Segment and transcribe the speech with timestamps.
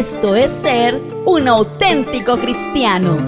[0.00, 3.18] Esto es ser un auténtico cristiano.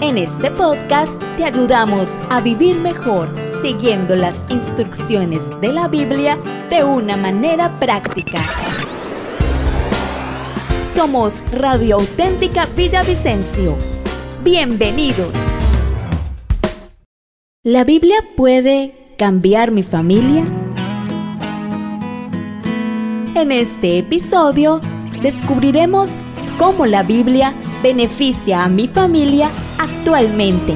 [0.00, 6.82] En este podcast te ayudamos a vivir mejor siguiendo las instrucciones de la Biblia de
[6.82, 8.40] una manera práctica.
[10.84, 13.76] Somos Radio Auténtica Villavicencio.
[14.42, 15.30] Bienvenidos.
[17.62, 20.69] ¿La Biblia puede cambiar mi familia?
[23.36, 24.80] En este episodio
[25.22, 26.20] descubriremos
[26.58, 30.74] cómo la Biblia beneficia a mi familia actualmente.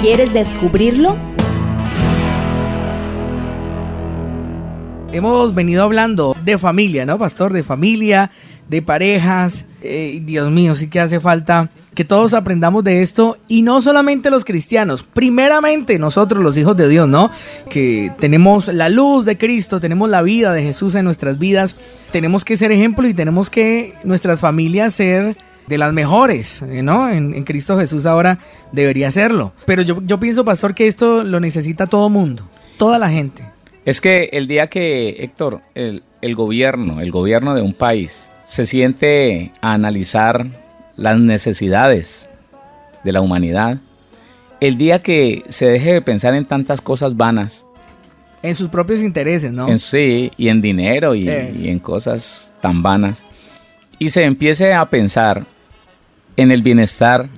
[0.00, 1.18] ¿Quieres descubrirlo?
[5.12, 7.52] Hemos venido hablando de familia, ¿no, pastor?
[7.52, 8.30] De familia,
[8.66, 9.66] de parejas.
[9.82, 14.30] Eh, Dios mío, sí que hace falta que todos aprendamos de esto y no solamente
[14.30, 17.30] los cristianos, primeramente nosotros los hijos de Dios, ¿no?
[17.68, 21.76] Que tenemos la luz de Cristo, tenemos la vida de Jesús en nuestras vidas,
[22.10, 25.36] tenemos que ser ejemplo y tenemos que nuestras familias ser
[25.66, 27.10] de las mejores, ¿no?
[27.10, 28.38] En, Cristo Jesús ahora
[28.72, 29.52] debería serlo.
[29.66, 33.44] Pero yo, yo pienso, pastor, que esto lo necesita todo mundo, toda la gente.
[33.84, 38.66] Es que el día que, Héctor, el, el gobierno, el gobierno de un país, se
[38.66, 40.46] siente a analizar
[41.02, 42.28] las necesidades
[43.02, 43.78] de la humanidad,
[44.60, 47.66] el día que se deje de pensar en tantas cosas vanas,
[48.40, 49.68] en sus propios intereses, ¿no?
[49.68, 53.24] En, sí, y en dinero y, en cosas tan vanas.
[53.98, 55.44] Y se empiece a pensar
[56.36, 57.28] en el bienestar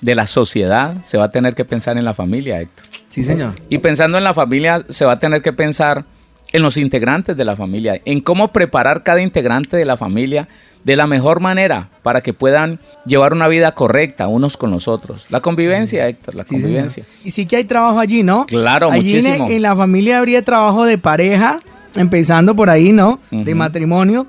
[0.00, 2.86] de la sociedad, se va a tener que pensar en la familia, Héctor.
[3.10, 3.54] Sí, señor.
[3.68, 6.06] Y pensando en la familia, se va a tener que pensar
[6.52, 10.48] en los integrantes de la familia, en cómo preparar cada integrante de la familia
[10.84, 15.26] de la mejor manera para que puedan llevar una vida correcta unos con los otros.
[15.30, 17.04] La convivencia, Héctor, la convivencia.
[17.24, 18.46] Y sí que hay trabajo allí, ¿no?
[18.46, 19.48] Claro, allí muchísimo.
[19.48, 21.58] En, la familia habría trabajo de pareja,
[21.94, 23.20] empezando por ahí, ¿no?
[23.30, 24.26] De matrimonio,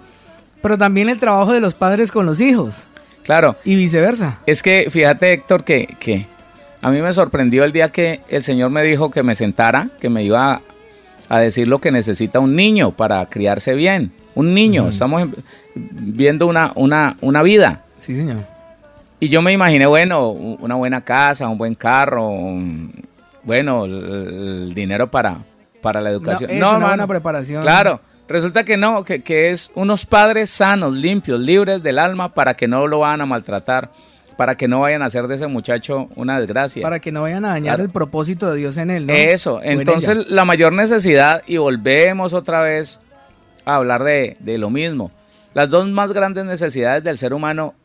[0.61, 2.87] pero también el trabajo de los padres con los hijos.
[3.23, 3.55] Claro.
[3.63, 4.39] Y viceversa.
[4.45, 6.27] Es que fíjate, Héctor, que, que
[6.81, 10.09] a mí me sorprendió el día que el Señor me dijo que me sentara, que
[10.09, 10.61] me iba
[11.29, 14.11] a decir lo que necesita un niño para criarse bien.
[14.35, 15.29] Un niño, estamos
[15.75, 17.83] viendo una, una, una vida.
[17.99, 18.45] Sí, señor.
[19.19, 22.29] Y yo me imaginé, bueno, una buena casa, un buen carro,
[23.43, 25.37] bueno, el, dinero para,
[25.81, 26.59] para la educación.
[26.59, 27.61] No, es una buena preparación.
[27.61, 32.55] Claro, resulta que no, que, que es unos padres sanos, limpios, libres del alma para
[32.55, 33.91] que no lo van a maltratar
[34.37, 36.81] para que no vayan a hacer de ese muchacho una desgracia.
[36.81, 39.13] Para que no vayan a dañar el propósito de Dios en él, ¿no?
[39.13, 42.99] Eso, entonces la mayor necesidad, y volvemos otra vez
[43.65, 45.11] a hablar de, de lo mismo,
[45.53, 47.75] las dos más grandes necesidades del ser humano,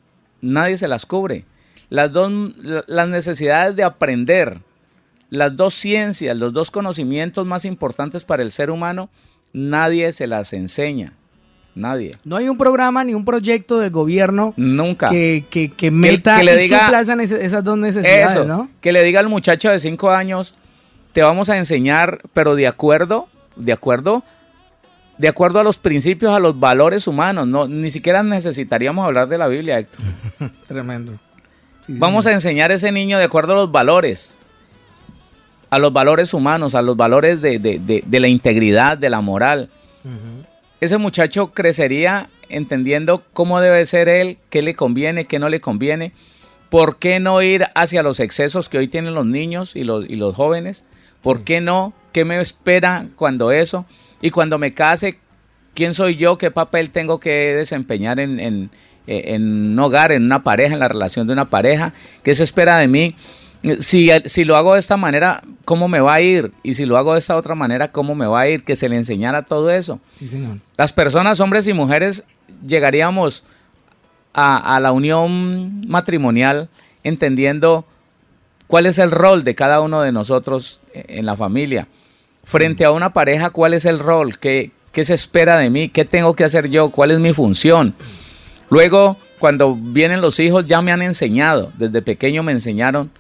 [0.40, 1.44] nadie se las cubre.
[1.90, 2.30] Las dos,
[2.86, 4.58] las necesidades de aprender,
[5.30, 9.08] las dos ciencias, los dos conocimientos más importantes para el ser humano,
[9.52, 11.14] nadie se las enseña.
[11.78, 12.16] Nadie.
[12.24, 15.08] No hay un programa ni un proyecto del gobierno Nunca.
[15.08, 18.68] que, que, meta que, le diga, esas dos necesidades, ¿no?
[18.80, 20.54] Que le diga al muchacho de cinco años,
[21.12, 24.22] te vamos a enseñar, pero de acuerdo, de acuerdo
[25.18, 27.46] de acuerdo a los principios, a los valores humanos.
[27.46, 30.04] No, ni siquiera necesitaríamos hablar de la Biblia, Héctor.
[30.66, 31.18] Tremendo.
[31.88, 34.34] Vamos a enseñar a ese niño de acuerdo a los valores,
[35.70, 39.70] a los valores humanos, a los valores de, la integridad, de la moral.
[40.80, 46.12] Ese muchacho crecería entendiendo cómo debe ser él, qué le conviene, qué no le conviene,
[46.70, 50.16] por qué no ir hacia los excesos que hoy tienen los niños y los, y
[50.16, 50.84] los jóvenes,
[51.22, 53.86] por qué no, qué me espera cuando eso.
[54.20, 55.18] Y cuando me case,
[55.74, 56.38] ¿quién soy yo?
[56.38, 58.70] ¿Qué papel tengo que desempeñar en, en,
[59.06, 61.92] un hogar, en una pareja, en la relación de una pareja?
[62.22, 63.14] ¿Qué se espera de mí?
[63.80, 66.52] Si, si, lo hago de esta manera, ¿cómo me va a ir?
[66.62, 68.64] Y si lo hago de esta otra manera, ¿cómo me va a ir?
[68.64, 70.00] Que se le enseñara todo eso.
[70.18, 70.58] Sí, señor.
[70.76, 72.24] Las personas, hombres y mujeres,
[72.66, 73.44] llegaríamos
[74.32, 76.68] a, a la unión matrimonial
[77.02, 77.84] entendiendo
[78.68, 81.88] cuál es el rol de cada uno de nosotros en la familia
[82.48, 84.38] frente a una pareja, ¿cuál es el rol?
[84.38, 85.90] ¿Qué, ¿Qué se espera de mí?
[85.90, 86.88] ¿Qué tengo que hacer yo?
[86.88, 87.94] ¿Cuál es mi función?
[88.70, 93.10] Luego, cuando vienen los hijos, ya me han enseñado, desde pequeño me enseñaron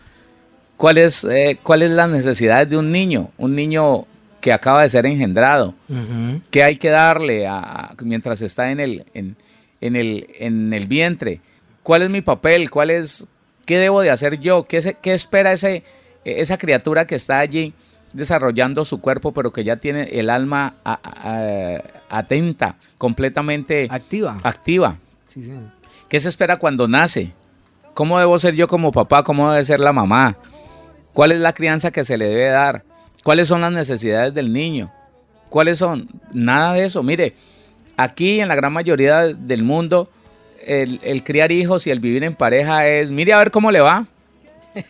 [0.78, 4.06] cuáles eh, cuáles las necesidades de un niño, un niño
[4.40, 5.74] que acaba de ser engendrado,
[6.50, 9.36] qué hay que darle a, mientras está en el, en,
[9.80, 11.40] el, en el vientre,
[11.82, 13.26] cuál es mi papel, cuál es,
[13.66, 15.82] qué debo de hacer yo, qué, qué espera ese,
[16.24, 17.74] esa criatura que está allí
[18.12, 20.76] desarrollando su cuerpo, pero que ya tiene el alma
[22.08, 24.36] atenta, completamente activa.
[24.44, 24.98] activa.
[26.08, 27.32] ¿Qué se espera cuando nace?
[27.92, 29.24] ¿Cómo debo ser yo como papá?
[29.24, 30.36] ¿Cómo debe ser la mamá?
[31.18, 32.84] ¿Cuál es la crianza que se le debe dar?
[33.24, 34.88] ¿Cuáles son las necesidades del niño?
[35.48, 36.06] ¿Cuáles son?
[36.32, 37.02] Nada de eso.
[37.02, 37.34] Mire,
[37.96, 40.08] aquí en la gran mayoría del mundo,
[40.64, 44.06] el, criar hijos y el vivir en pareja es, mire a ver cómo le va.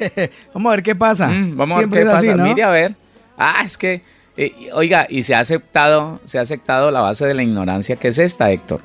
[0.53, 1.29] vamos a ver qué pasa.
[1.29, 2.37] Mm, vamos a ver qué pasa.
[2.37, 2.95] Mire a ver.
[3.39, 4.03] Ah, es que,
[4.37, 8.09] eh, oiga, y se ha aceptado, se ha aceptado la base de la ignorancia que
[8.09, 8.83] es esta, Héctor.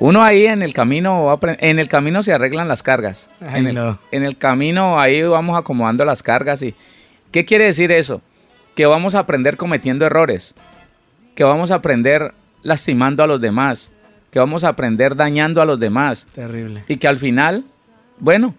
[0.00, 3.30] Uno ahí en el camino, en el camino se arreglan las cargas.
[3.40, 3.78] en, el,
[4.10, 6.74] en el camino ahí vamos acomodando las cargas y
[7.30, 8.22] ¿qué quiere decir eso?
[8.74, 10.54] Que vamos a aprender cometiendo errores,
[11.34, 12.32] que vamos a aprender
[12.62, 13.92] lastimando a los demás,
[14.30, 16.26] que vamos a aprender dañando a los demás.
[16.34, 16.82] Terrible.
[16.88, 17.64] Y que al final,
[18.18, 18.54] bueno,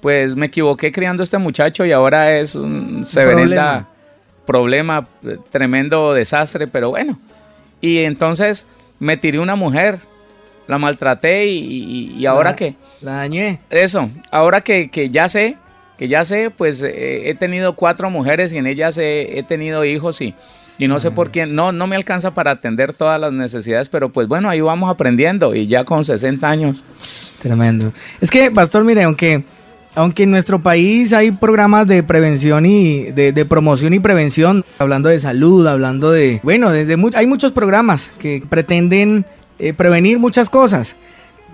[0.00, 3.86] pues me equivoqué criando a este muchacho y ahora es un severenda
[4.46, 5.06] problema.
[5.20, 7.18] problema, tremendo desastre, pero bueno.
[7.82, 8.66] Y entonces
[8.98, 10.00] me tiré una mujer
[10.70, 12.76] la maltraté y, ahora que...
[13.02, 13.58] La dañé.
[13.70, 15.56] Eso, ahora que, ya sé,
[15.98, 20.20] que ya sé, pues eh, he tenido cuatro mujeres y en ellas he, tenido hijos
[20.20, 20.32] y,
[20.78, 24.10] y no sé por quién, no, no me alcanza para atender todas las necesidades, pero
[24.10, 26.84] pues bueno, ahí vamos aprendiendo y ya con 60 años.
[27.42, 27.92] Tremendo.
[28.20, 29.42] Es que, pastor, mire, aunque,
[29.96, 35.18] aunque en nuestro país hay programas de prevención y de, promoción y prevención, hablando de
[35.18, 39.26] salud, hablando de, bueno, de, hay muchos programas que pretenden
[39.60, 40.96] eh, prevenir muchas cosas.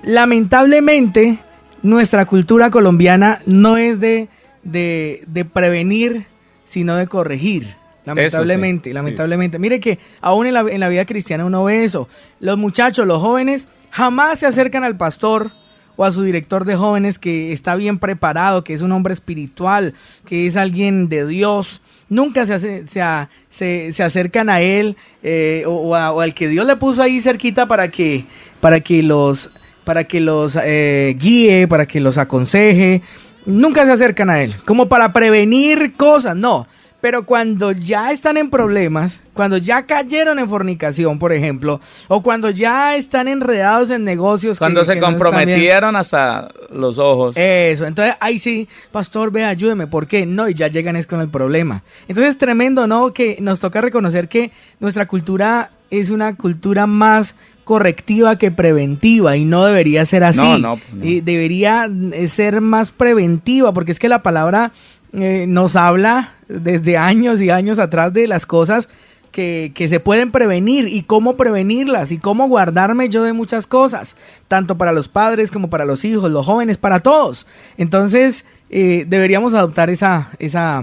[0.05, 1.41] Lamentablemente,
[1.83, 4.29] nuestra cultura colombiana no es de,
[4.63, 6.27] de, prevenir,
[6.65, 7.75] sino de corregir.
[8.05, 9.59] Lamentablemente, lamentablemente.
[9.59, 12.09] Mire que aún en la, en la vida cristiana uno ve eso.
[12.39, 15.51] Los muchachos, los jóvenes, jamás se acercan al pastor
[15.97, 19.95] o a su director de jóvenes que está bien preparado, que es un hombre espiritual,
[20.25, 26.35] que es alguien de Dios, nunca se, se, se, acercan a él eh, o, al
[26.35, 28.25] que Dios le puso ahí cerquita para que,
[28.61, 29.51] para que los,
[29.85, 33.03] para que los eh, guíe, para que los aconseje.
[33.45, 36.67] Nunca se acercan a él, como para prevenir cosas, no.
[37.01, 42.51] Pero cuando ya están en problemas, cuando ya cayeron en fornicación, por ejemplo, o cuando
[42.51, 44.59] ya están enredados en negocios.
[44.59, 47.37] Cuando se comprometieron hasta los ojos.
[47.37, 50.27] Eso, entonces ahí sí, pastor, ve, ayúdeme, ¿por qué?
[50.27, 51.83] No, y ya llegan es con el problema.
[52.09, 53.13] Entonces es tremendo, ¿no?
[53.13, 54.51] Que nos toca reconocer que
[54.81, 57.35] nuestra cultura es una cultura más
[57.67, 60.39] correctiva que preventiva y no debería ser así.
[60.39, 61.91] No, no, Y debería
[62.29, 64.71] ser más preventiva porque es que la palabra
[65.13, 68.89] eh, nos habla desde años y años atrás de las cosas
[69.37, 74.17] que, se pueden prevenir y cómo prevenirlas y cómo guardarme yo de muchas cosas,
[74.49, 77.47] tanto para los padres como para los hijos, los jóvenes, para todos.
[77.77, 80.83] Entonces, eh, deberíamos adoptar esa, esa,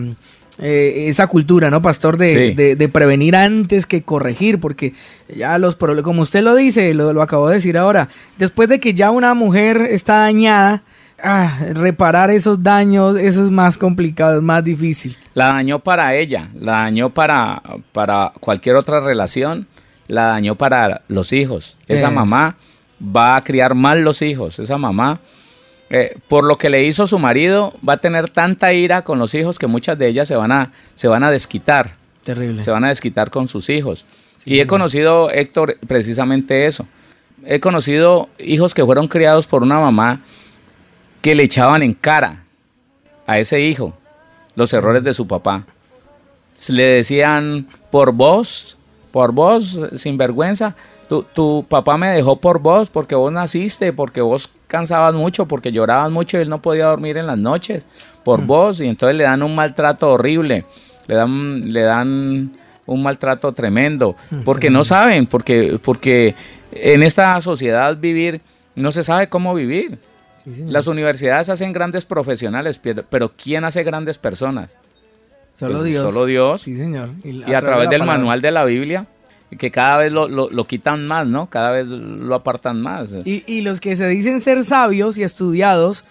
[0.59, 2.17] eh, esa cultura, ¿no, pastor?
[2.17, 4.93] De, prevenir antes que corregir, porque
[5.35, 8.79] ya los problemas, como usted lo dice, lo, lo acabo de decir ahora, después de
[8.79, 10.83] que ya una mujer está dañada,
[11.23, 15.17] ah, reparar esos daños, eso es más complicado, es más difícil.
[15.33, 17.61] La dañó para ella, la dañó para,
[17.91, 19.67] para cualquier otra relación,
[20.07, 21.77] la dañó para los hijos.
[21.87, 22.57] Esa mamá
[23.03, 25.21] va a criar mal los hijos, esa mamá,
[25.89, 29.33] eh, por lo que le hizo su marido, va a tener tanta ira con los
[29.33, 31.95] hijos que muchas de ellas se van a, se van a desquitar.
[32.23, 32.63] Terrible.
[32.63, 34.05] Se van a desquitar con sus hijos.
[34.45, 36.87] Y he conocido, Héctor, precisamente eso.
[37.45, 40.21] He conocido hijos que fueron criados por una mamá
[41.23, 42.43] que le echaban en cara
[43.25, 43.93] a ese hijo
[44.55, 45.63] los errores de su papá.
[46.67, 48.77] Le decían, por vos,
[49.09, 50.75] por vos, sin vergüenza,
[51.07, 55.71] tu, tu, papá me dejó por vos, porque vos naciste, porque vos cansabas mucho, porque
[55.71, 57.85] llorabas mucho y él no podía dormir en las noches,
[58.25, 58.47] por mm.
[58.47, 60.65] vos, y entonces le dan un maltrato horrible,
[61.07, 62.51] le dan, le dan
[62.85, 66.35] un maltrato tremendo, mm, porque no saben, porque, porque
[66.73, 68.41] en esta sociedad vivir,
[68.75, 69.99] no se sabe cómo vivir.
[70.45, 74.77] Las universidades hacen grandes profesionales, pero ¿quién hace grandes personas?
[75.57, 76.03] Solo pues, Dios.
[76.03, 76.61] Solo Dios.
[76.61, 77.09] Sí, señor.
[77.23, 79.07] Y a, través, del manual de la Biblia,
[79.57, 81.49] que cada vez lo, lo, quitan más, ¿no?
[81.49, 83.15] Cada vez lo apartan más.
[83.23, 86.03] Y, y los que se dicen ser sabios y estudiados,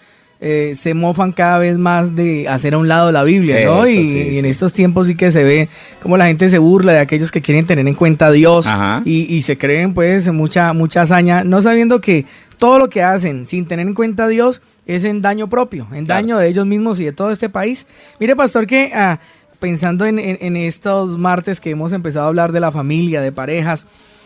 [0.45, 3.87] eh, se mofan cada vez más de hacer a un lado la Biblia, ¿no?
[3.87, 5.69] y, en estos tiempos sí que se ve
[6.01, 8.67] como la gente se burla de aquellos que quieren tener en cuenta a Dios
[9.05, 12.25] y, se creen pues mucha, mucha hazaña, no sabiendo que
[12.57, 16.07] todo lo que hacen sin tener en cuenta a Dios es en daño propio, en
[16.07, 17.87] daño de ellos mismos y de todo este país.
[18.19, 19.21] Mire, pastor, que ah,
[19.59, 23.85] pensando en, en estos martes que hemos empezado a hablar de la familia, de parejas,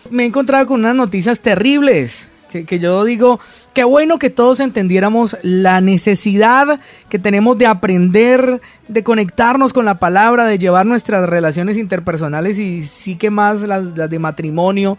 [0.10, 3.40] me he encontrado con unas noticias terribles que, yo digo,
[3.74, 10.00] qué bueno que todos entendiéramos la necesidad que tenemos de aprender, de conectarnos con la
[10.00, 14.98] palabra, de llevar nuestras relaciones interpersonales y sí que más las, de matrimonio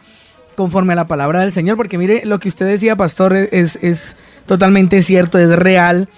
[0.56, 4.16] conforme a la palabra del Señor, porque mire, lo que usted decía, pastor, es, es
[4.46, 6.08] totalmente cierto, es real.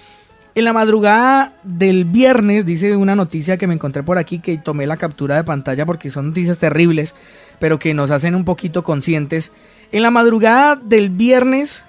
[0.53, 4.85] En la madrugada del viernes, dice una noticia que me encontré por aquí, que tomé
[4.85, 7.15] la captura de pantalla porque son noticias terribles,
[7.59, 9.53] pero que nos hacen un poquito conscientes.
[9.91, 11.83] En la madrugada del viernes,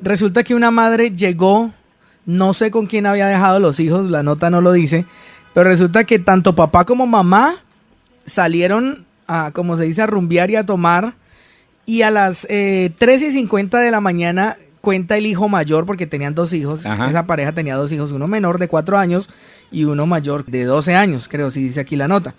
[0.00, 1.70] resulta que una madre llegó,
[2.26, 5.06] no sé con quién había dejado los hijos, la nota no lo dice,
[5.54, 7.56] pero resulta que tanto papá como mamá
[8.26, 11.14] salieron a, como se dice, a rumbear y a tomar.
[11.86, 16.06] Y a las eh, 3 y 50 de la mañana cuenta el hijo mayor, porque
[16.06, 16.84] tenían dos hijos.
[16.84, 17.08] Ajá.
[17.08, 19.30] Esa pareja tenía dos hijos, uno menor de 4 años
[19.70, 22.34] y uno mayor de 12 años, creo, si dice aquí la nota.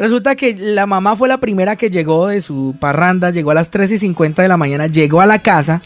[0.00, 3.68] Resulta que la mamá fue la primera que llegó de su parranda, llegó a las
[3.68, 5.82] 3 y 50 de la mañana, llegó a la casa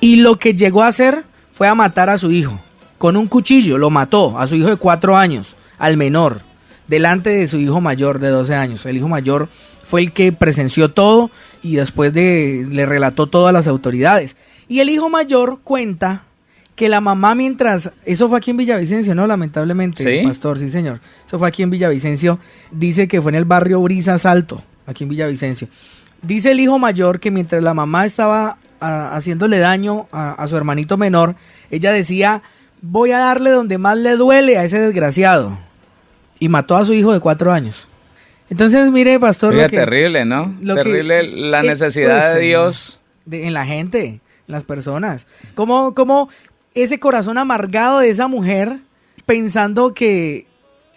[0.00, 1.22] y lo que llegó a hacer
[1.52, 2.60] fue a matar a su hijo.
[2.98, 6.40] Con un cuchillo lo mató a su hijo de 4 años, al menor,
[6.88, 8.84] delante de su hijo mayor de 12 años.
[8.84, 9.48] El hijo mayor
[9.84, 11.30] fue el que presenció todo
[11.62, 14.36] y después de, le relató todo a las autoridades.
[14.66, 16.24] Y el hijo mayor cuenta
[16.76, 19.26] que la mamá mientras, eso fue aquí en Villavicencio, ¿no?
[19.26, 20.26] Lamentablemente, ¿Sí?
[20.26, 21.00] pastor, sí señor.
[21.26, 22.38] Eso fue aquí en Villavicencio.
[22.70, 25.68] Dice que fue en el barrio Brisas Alto, aquí en Villavicencio.
[26.22, 30.56] Dice el hijo mayor que mientras la mamá estaba ah, haciéndole daño a, a su
[30.56, 31.34] hermanito menor,
[31.70, 32.42] ella decía,
[32.82, 35.58] voy a darle donde más le duele a ese desgraciado.
[36.38, 37.88] Y mató a su hijo de cuatro años.
[38.50, 40.54] Entonces, mire, pastor, Oiga, lo que, terrible, ¿no?
[40.60, 43.00] lo que- terrible la eh, necesidad pues, de Dios.
[43.24, 45.26] de- en la gente, en las personas.
[45.54, 46.28] Como, como
[46.82, 48.78] ese corazón amargado de esa mujer
[49.26, 50.46] pensando que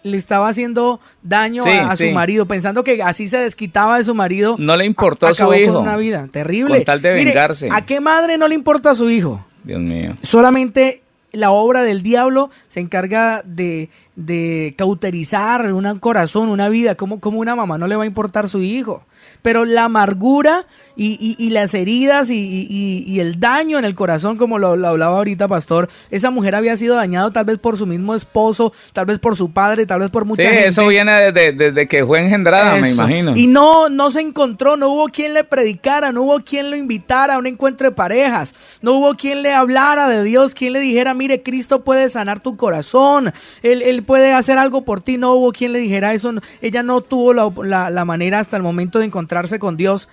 [0.03, 2.07] le estaba haciendo daño Sí, a, a sí.
[2.07, 4.55] su marido, pensando que así se desquitaba de su marido.
[4.57, 5.73] No le importó a- su hijo.
[5.73, 6.75] Con una vida terrible.
[6.75, 7.69] Con tal de Mire, vengarse.
[7.71, 9.45] ¿A qué madre no le importa a su hijo?
[9.63, 10.11] Dios mío.
[10.21, 17.19] Solamente la obra del diablo se encarga de, de cauterizar un corazón, una vida, como,
[17.19, 19.03] como una mamá no le va a importar su hijo.
[19.41, 24.59] Pero la amargura y, y- y las heridas y, el daño en el corazón, como
[24.59, 28.15] lo, lo hablaba ahorita Pastor, esa mujer había sido dañada tal vez por su mismo
[28.15, 30.67] esposo, tal vez por su padre, tal vez por mucha sí, gente.
[30.69, 33.35] eso viene desde, desde que fue engendrada, me imagino.
[33.35, 37.35] Y no, no se encontró, no hubo quien le predicara, no hubo quien lo invitara
[37.35, 41.13] a un encuentro de parejas, no hubo quien le hablara de Dios, quien le dijera,
[41.13, 43.31] mire, Cristo puede sanar tu corazón,
[43.63, 47.01] Él, él puede hacer algo por ti, no hubo quien le dijera eso, ella no
[47.01, 50.07] tuvo la, la- la manera hasta el momento de encontrarse con Dios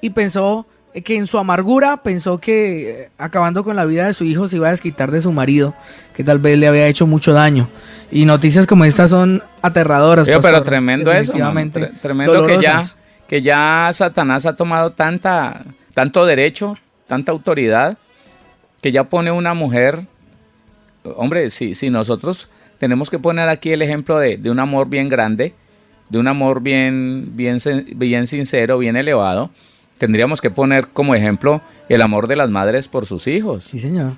[0.00, 0.66] y pensó
[1.04, 4.56] que en su amargura pensó que eh, acabando con la vida de su hijo se
[4.56, 5.74] iba a desquitar de su marido,
[6.14, 7.68] que tal vez le había hecho mucho daño.
[8.10, 10.28] Y noticias como estas son aterradoras.
[10.28, 11.32] Oiga, pero tremendo eso,
[11.80, 12.82] tre- tremendo que ya,
[13.26, 17.96] que ya Satanás ha tomado tanta, tanto derecho, tanta autoridad,
[18.82, 20.06] que ya pone una mujer,
[21.16, 25.08] hombre, si, si nosotros tenemos que poner aquí el ejemplo de, de un amor bien
[25.08, 25.54] grande,
[26.12, 27.58] de un amor bien, bien,
[27.96, 29.50] bien sincero, bien elevado,
[29.98, 33.64] tendríamos que poner como ejemplo el amor de las madres por sus hijos.
[33.64, 34.12] Sí, señor.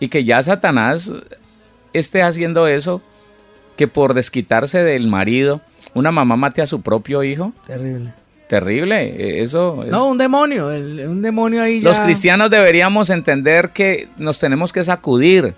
[0.00, 1.12] Y que ya Satanás
[1.92, 3.02] esté haciendo eso,
[3.76, 5.60] que por desquitarse del marido,
[5.94, 7.52] una mamá mate a su propio hijo.
[7.66, 8.12] Terrible.
[8.48, 11.88] Terrible, eh, eso es- No, un demonio, el- un demonio ahí ya.
[11.88, 15.54] Los cristianos deberíamos entender que nos tenemos que sacudir.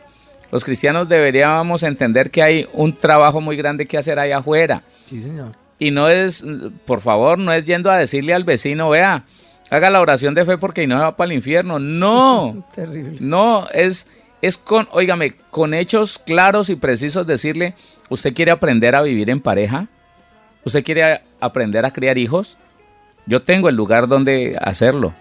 [0.53, 4.83] Los cristianos deberíamos entender que hay un trabajo muy grande que hacer ahí afuera.
[5.07, 5.53] Sí, señor.
[5.79, 6.45] Y no es,
[6.87, 9.25] por favor, no es yendo a decirle al vecino, vea,
[9.71, 11.79] haga la oración de fe porque no se va para el infierno.
[11.79, 12.65] No.
[12.75, 13.19] Terrible.
[13.21, 14.07] No, es,
[14.41, 17.75] es con, óigame, con hechos claros y precisos decirle,
[18.09, 19.89] ¿usted quiere aprender a vivir en pareja?
[20.65, 22.57] ¿Usted quiere aprender a criar hijos?
[23.27, 25.13] Yo tengo el lugar donde hacerlo.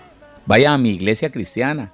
[0.46, 1.92] Vaya a mi iglesia cristiana.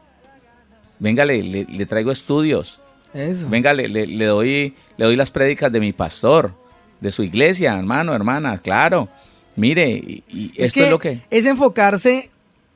[0.99, 2.79] Venga, le, le- le traigo estudios.
[3.13, 3.49] Eso.
[3.49, 6.53] Venga, le, le- le doy, le doy las prédicas de mi pastor,
[7.01, 9.09] de su iglesia, hermano, hermana, claro.
[9.57, 11.19] Mire, y, y esto es lo que...
[11.29, 12.29] Es enfocarse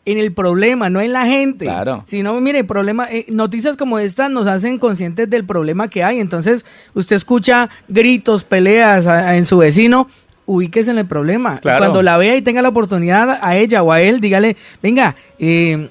[0.04, 1.66] en el problema, no en la gente.
[1.66, 2.04] Claro.
[2.06, 6.04] Si no, mire, el problema, eh, noticias como estas nos hacen conscientes del problema que
[6.04, 6.20] hay.
[6.20, 10.10] Entonces, usted escucha gritos, peleas a- a- en su vecino,
[10.46, 11.56] ubíquese en el problema.
[11.58, 11.80] Y Claro.
[11.80, 15.90] cuando la vea y tenga la oportunidad a ella o a él, dígale, venga, eh,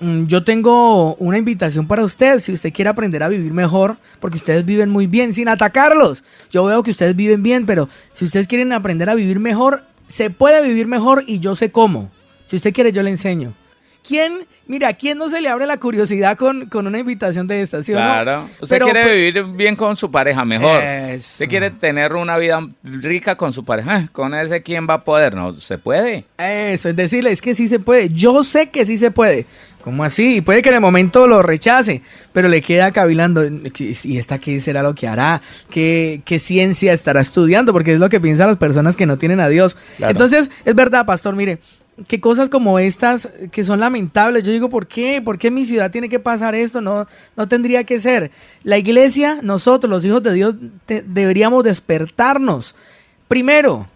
[0.00, 4.64] yo tengo una invitación para usted, si usted quiere aprender a vivir mejor, porque ustedes
[4.64, 6.22] viven muy bien, sin atacarlos.
[6.50, 10.30] Yo veo que ustedes viven bien, pero si ustedes quieren aprender a vivir mejor, se
[10.30, 12.10] puede vivir mejor y yo sé cómo.
[12.46, 13.54] Si usted quiere, yo le enseño.
[14.08, 17.60] ¿Quién, mira, ¿a quién no se le abre la curiosidad con, con una invitación de
[17.60, 17.82] esta?
[17.82, 18.00] ¿sí o no?
[18.00, 18.44] Claro.
[18.60, 20.82] Usted Pero- quiere pero- vivir bien con su pareja, mejor.
[20.82, 21.28] Eso.
[21.34, 23.98] Usted quiere tener una vida rica con su pareja.
[24.00, 25.34] Eh, Con ese, ¿quién va a poder?
[25.34, 26.24] No, se puede.
[26.38, 28.08] Eso, es decirle, es que sí se puede.
[28.08, 29.44] Yo sé que sí se puede.
[29.84, 30.40] ¿Cómo así?
[30.40, 33.42] Puede que en el momento lo rechace, pero le queda cavilando.
[33.44, 35.40] ¿Y esta qué será lo que hará?
[35.70, 37.72] ¿Qué, qué ciencia estará estudiando?
[37.72, 39.76] Porque es lo que piensan las personas que no tienen a Dios.
[39.98, 40.10] Claro.
[40.12, 41.58] Entonces, es verdad, pastor, mire,
[42.06, 45.20] que cosas como estas, que son lamentables, yo digo, ¿por qué?
[45.22, 46.80] ¿Por qué mi ciudad tiene que pasar esto?
[46.80, 48.30] No, no tendría que ser.
[48.62, 50.54] La iglesia, nosotros, los hijos de Dios,
[50.86, 52.74] deberíamos despertarnos.
[53.26, 53.88] Primero,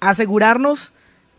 [0.00, 0.92] asegurarnos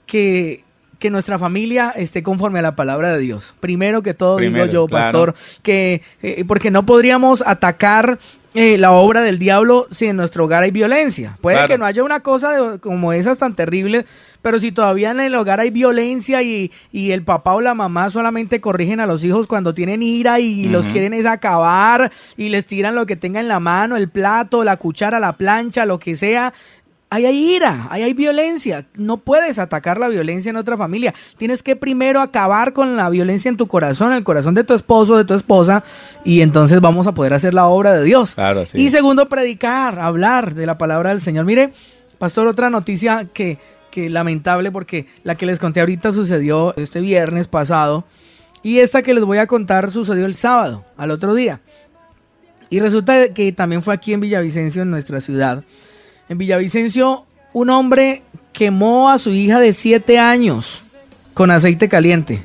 [0.05, 0.63] que,
[0.99, 3.53] que nuestra familia esté conforme a la palabra de Dios.
[3.59, 8.19] Primero que todo, digo yo, pastor, que eh, porque no podríamos atacar
[8.57, 11.37] eh, la obra del diablo si en nuestro hogar hay violencia.
[11.41, 14.05] Puede que no haya una cosa como esas tan terribles,
[14.41, 18.61] pero si todavía en el hogar hay violencia y, el papá o la mamá solamente
[18.61, 22.95] corrigen a los hijos cuando tienen ira y los quieren es acabar y les tiran
[22.95, 26.53] lo que tenga en la mano, el plato, la cuchara, la plancha, lo que sea,
[27.15, 28.85] ahí hay ira, ahí hay violencia.
[28.95, 31.13] No puedes atacar la violencia en otra familia.
[31.37, 34.73] Tienes que primero acabar con la violencia en tu corazón, en el corazón de tu
[34.73, 35.83] esposo, de tu esposa,
[36.23, 38.35] y entonces vamos a poder hacer la obra de Dios.
[38.73, 41.45] Y segundo, predicar, hablar de la palabra del Señor.
[41.45, 41.71] Mire,
[42.17, 43.59] pastor, otra noticia que,
[43.91, 48.03] que lamentable porque la que les conté ahorita sucedió este viernes pasado.
[48.61, 51.61] Y esta que les voy a contar sucedió el sábado, al otro día.
[52.69, 55.63] Y resulta que también fue aquí en Villavicencio, en nuestra ciudad.
[56.27, 60.83] En Villavicencio, un hombre quemó a su hija de 7 años
[61.33, 62.41] con aceite caliente.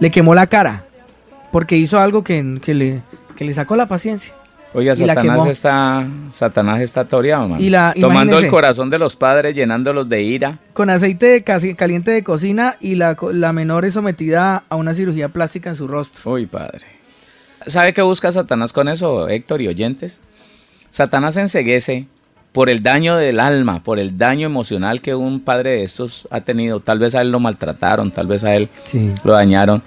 [0.00, 0.84] Le quemó la cara
[1.50, 3.02] porque hizo algo que, le,
[3.38, 4.34] le sacó la paciencia.
[4.74, 10.08] Oiga, Satanás está, Satanás está toreado, Y la, Tomando el corazón de los padres, llenándolos
[10.08, 10.58] de ira.
[10.72, 15.68] Con aceite caliente de cocina y la, la menor es sometida a una cirugía plástica
[15.68, 16.32] en su rostro.
[16.32, 16.86] Uy, padre.
[17.66, 20.20] ¿Sabe qué busca Satanás con eso, Héctor y oyentes?
[20.88, 22.06] Satanás enseguece
[22.52, 26.42] por el daño del alma, por el daño emocional que un padre de estos ha
[26.42, 26.80] tenido.
[26.80, 28.68] Tal vez a él lo maltrataron, tal vez a él
[29.24, 29.82] lo dañaron.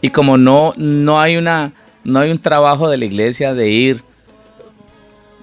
[0.00, 1.72] Y como no, no hay una,
[2.04, 4.02] no hay un trabajo de la iglesia de ir.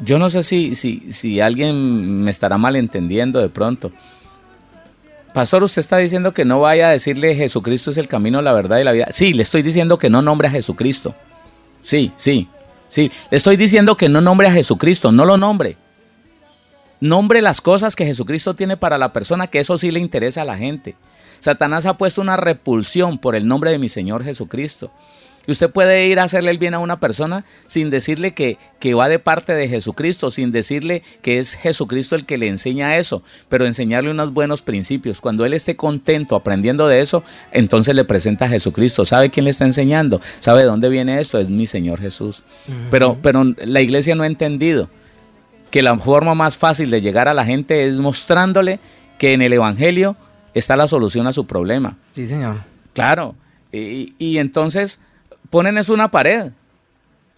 [0.04, 3.92] Yo no sé si, si, si alguien me estará malentendiendo de pronto.
[5.34, 8.80] Pastor, usted está diciendo que no vaya a decirle Jesucristo es el camino, la verdad
[8.80, 9.08] y la vida.
[9.12, 11.14] Sí, le estoy diciendo que no nombre a Jesucristo.
[11.84, 12.48] Sí, sí,
[12.88, 13.12] sí.
[13.30, 15.78] Le estoy diciendo que no nombre a Jesucristo, no lo nombre
[17.04, 20.46] nombre las cosas que Jesucristo tiene para la persona, que eso sí le interesa a
[20.46, 20.96] la gente.
[21.40, 24.90] Satanás ha puesto una repulsión por el nombre de mi Señor Jesucristo.
[25.46, 28.94] Y usted puede ir a hacerle el bien a una persona sin decirle que, que,
[28.94, 33.22] va de parte de Jesucristo, sin decirle que es Jesucristo el que le enseña eso,
[33.50, 35.20] pero enseñarle unos buenos principios.
[35.20, 39.04] Cuando él esté contento aprendiendo de eso, entonces le presenta a Jesucristo.
[39.04, 40.22] ¿Sabe quién le está enseñando?
[40.40, 41.38] ¿Sabe de dónde viene esto?
[41.38, 42.44] Es mi Señor Jesús.
[42.90, 44.88] pero, pero la iglesia no ha entendido
[45.74, 48.80] que la forma más fácil de llegar a la gente es mostrándole
[49.18, 50.16] que en el Evangelio
[50.54, 51.98] está la solución a su problema.
[52.12, 52.58] Sí, señor.
[52.94, 53.34] Claro.
[53.72, 55.00] Y, entonces
[55.50, 56.52] ponen eso una pared.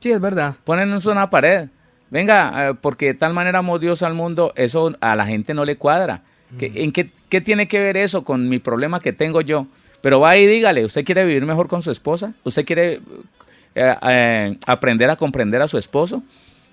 [0.01, 0.55] Sí, es verdad.
[0.65, 1.69] Ponen eso una pared.
[2.09, 5.63] Venga, eh, porque de tal manera amó Dios al mundo, eso a la gente no
[5.63, 6.23] le cuadra.
[6.59, 9.67] ¿En qué, qué, tiene que ver eso con mi problema que tengo yo?
[10.01, 12.33] Pero va y dígale, ¿usted quiere vivir mejor con su esposa?
[12.43, 12.99] ¿Usted quiere
[13.75, 16.21] eh, eh, aprender a comprender a su esposo?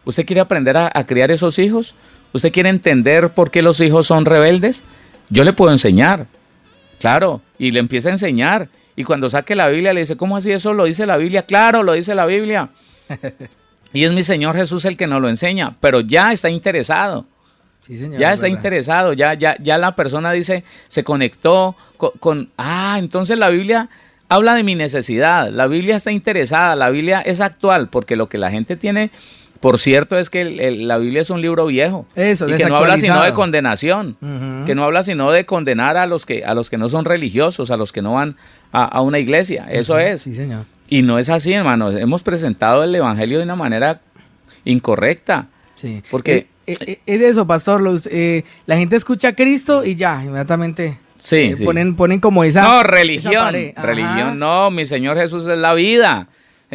[0.05, 1.95] ¿Usted quiere aprender a, criar esos hijos?
[2.33, 4.85] ¿Usted quiere entender por qué los hijos son rebeldes?
[5.29, 6.27] Yo le puedo enseñar,
[6.99, 8.69] claro, y le empieza a enseñar.
[8.97, 11.45] Y cuando saque la Biblia le dice, ¿cómo así eso lo dice la Biblia?
[11.45, 12.71] Claro, lo dice la Biblia.
[13.93, 17.27] y es mi Señor Jesús el que nos lo enseña, pero ya está interesado.
[18.19, 23.39] ya está interesado, ya, ya, ya la persona dice, se conectó con, con, ah, entonces
[23.39, 23.89] la Biblia
[24.29, 28.39] habla de mi necesidad, la Biblia está interesada, la Biblia es actual, porque lo que
[28.39, 29.11] la gente tiene
[29.63, 32.05] por cierto, es que la Biblia es un libro viejo.
[32.17, 34.17] Eso, y que no habla sino de condenación.
[34.67, 37.71] Que no habla sino de condenar a los que, a los que no son religiosos,
[37.71, 38.35] a los que no van
[38.73, 39.69] a, una iglesia.
[39.71, 40.23] Eso es.
[40.23, 40.65] Sí, señor.
[40.89, 41.93] Y no es así, hermano.
[41.93, 44.01] Hemos presentado el Evangelio de una manera
[44.65, 45.47] incorrecta.
[45.77, 46.03] Sí.
[46.11, 46.49] Porque.
[46.67, 47.83] Eh, eh, es eso, pastor.
[47.83, 50.99] Los, eh, la gente escucha a Cristo y ya, inmediatamente.
[51.21, 52.63] Sí, Ponen, ponen como esa.
[52.63, 53.55] No, religión.
[53.77, 54.73] Religión, no.
[54.73, 56.27] Mi Señor Jesús es la vida.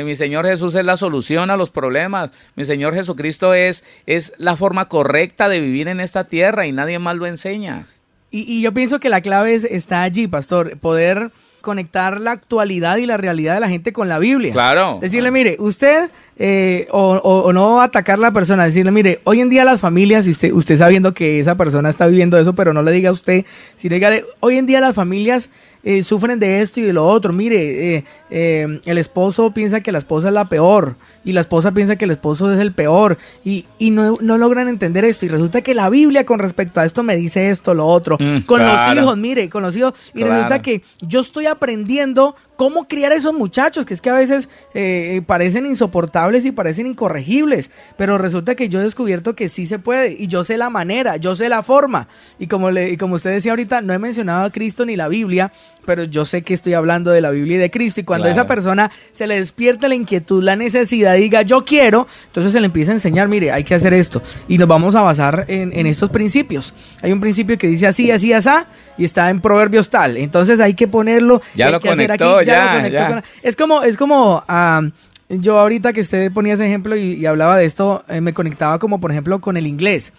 [0.03, 2.31] Mi Señor Jesús es la solución a los problemas.
[2.55, 6.99] Mi Señor Jesucristo es, es la forma correcta de vivir en esta tierra y nadie
[6.99, 7.85] más lo enseña.
[8.29, 11.31] Y, y yo pienso que la clave está allí, pastor, poder
[11.61, 14.53] conectar la actualidad y la realidad de la gente con la Biblia.
[14.53, 14.99] Claro.
[15.01, 19.65] Decirle, mire, usted, eh, o, no atacar a la persona, decirle, mire, hoy en día
[19.65, 22.91] las familias, y usted, usted sabiendo que esa persona está viviendo eso, pero no le
[22.91, 23.45] diga a usted,
[23.75, 25.49] si dígale, hoy en día las familias
[25.83, 27.31] eh, sufren de esto y de lo otro.
[27.31, 31.71] Mire, eh, eh, el esposo piensa que la esposa es la peor y la esposa
[31.71, 35.25] piensa que el esposo es el peor y, no, logran entender esto.
[35.25, 38.17] Y resulta que la Biblia con respecto a esto me dice esto, lo otro.
[38.19, 39.93] Mm, con los hijos, mire, con los hijos.
[40.13, 44.15] Y resulta que yo estoy aprendiendo cómo criar a esos muchachos, que es que a
[44.15, 49.65] veces eh, parecen insoportables y parecen incorregibles, pero resulta que yo he descubierto que sí
[49.65, 52.07] se puede y yo sé la manera, yo sé la forma.
[52.39, 55.07] Y como, le, y como usted decía ahorita, no he mencionado a Cristo ni la
[55.07, 55.53] Biblia,
[55.87, 58.01] pero yo sé que estoy hablando de la Biblia y de Cristo.
[58.01, 62.07] Y cuando a esa persona se le despierta la inquietud, la necesidad, diga yo quiero,
[62.25, 64.21] entonces se le empieza a enseñar, mire, hay que hacer esto.
[64.49, 66.73] Y nos vamos a basar en, estos principios.
[67.01, 68.49] Hay un principio que dice así, así, así,
[68.97, 70.17] y está en Proverbios tal.
[70.17, 71.41] Entonces hay que ponerlo.
[71.55, 74.43] Ya lo conectó, ya, Es como, es como.
[74.47, 74.81] Ah,
[75.29, 78.99] yo ahorita que usted ponía ese ejemplo y, hablaba de esto, eh, me conectaba como
[78.99, 80.13] por ejemplo con el inglés.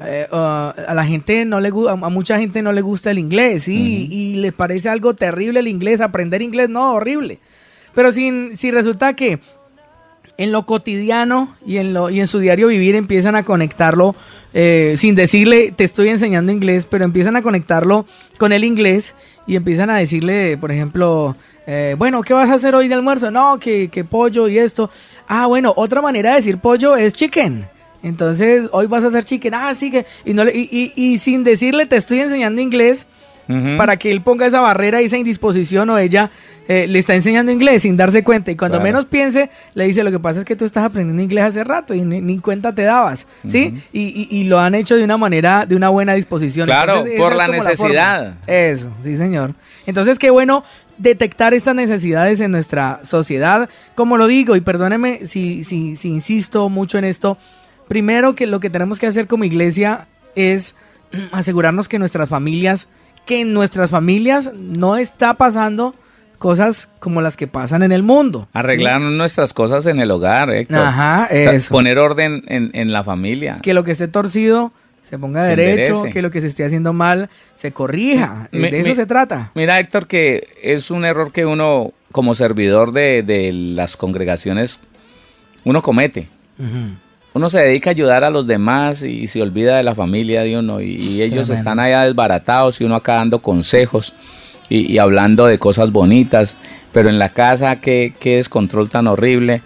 [0.00, 3.66] Eh, uh, a la gente no le a mucha gente no le gusta el inglés
[3.66, 7.38] y les parece algo terrible el inglés, aprender inglés, no, horrible.
[7.94, 9.40] Pero si, si resulta que
[10.36, 14.14] en lo cotidiano y en, lo, y en su diario vivir empiezan a conectarlo
[14.54, 18.06] eh, sin decirle te estoy enseñando inglés, pero empiezan a conectarlo
[18.38, 19.14] con el inglés
[19.48, 21.34] y empiezan a decirle, por ejemplo,
[21.66, 23.30] eh, bueno, ¿qué vas a hacer hoy de almuerzo?
[23.30, 24.90] No, que, que pollo y esto.
[25.26, 27.66] Ah, bueno, otra manera de decir pollo es chicken.
[28.02, 29.54] Entonces, hoy vas a hacer chicken.
[29.54, 30.04] Ah, sí que.
[30.26, 33.06] Y, no y, y, sin decirle, te estoy enseñando inglés
[33.76, 36.30] para que él ponga esa barrera y esa indisposición o ella
[36.68, 38.50] eh, le está enseñando inglés sin darse cuenta.
[38.50, 41.44] Y cuando menos piense, le dice: Lo que pasa es que tú estás aprendiendo inglés
[41.44, 43.26] hace rato y ni, cuenta te dabas.
[43.48, 43.74] ¿Sí?
[43.92, 46.66] Y, y, lo han hecho de una manera, de una buena disposición.
[46.66, 48.34] Claro, por la necesidad.
[48.46, 49.54] Eso, sí, señor.
[49.86, 50.64] Entonces, qué bueno
[50.98, 53.70] detectar estas necesidades en nuestra sociedad.
[53.94, 57.38] Como lo digo, y perdóneme si, si, si insisto mucho en esto,
[57.86, 60.74] primero que lo que tenemos que hacer como iglesia es
[61.32, 62.88] asegurarnos que nuestras familias,
[63.28, 65.94] que en nuestras familias no está pasando
[66.38, 68.48] cosas como las que pasan en el mundo.
[68.54, 70.78] Arreglar nuestras cosas en el hogar, Héctor.
[70.78, 71.70] Ajá, eso.
[71.70, 73.58] Poner orden en, la familia.
[73.60, 77.28] Que lo que esté torcido se ponga derecho, que lo que se esté haciendo mal
[77.54, 78.48] se corrija.
[78.50, 79.52] de eso se trata.
[79.54, 84.80] Mira, Héctor, que es un error que uno, como servidor de, las congregaciones,
[85.64, 86.30] uno comete
[87.38, 90.58] uno se dedica a ayudar a los demás y se olvida de la familia de
[90.58, 94.12] uno y, ellos están allá desbaratados y uno acá dando consejos
[94.68, 96.56] y, hablando de cosas bonitas,
[96.90, 99.62] pero en la casa qué, qué descontrol tan horrible,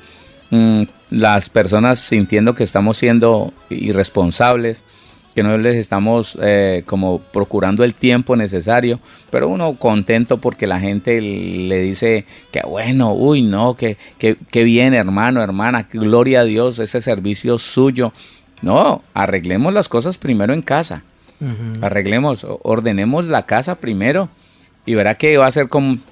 [0.51, 4.85] mm, las personas sintiendo que estamos siendo irresponsables
[5.35, 10.79] que no les estamos eh, como procurando el tiempo necesario, pero uno contento porque la
[10.79, 16.79] gente le dice que bueno, uy, no, que, que, bien hermano, hermana, gloria a Dios,
[16.79, 18.13] ese servicio suyo.
[18.61, 21.03] No, arreglemos las cosas primero en casa,
[21.81, 24.29] arreglemos, ordenemos la casa primero
[24.87, 26.03] y verá que va a ser con,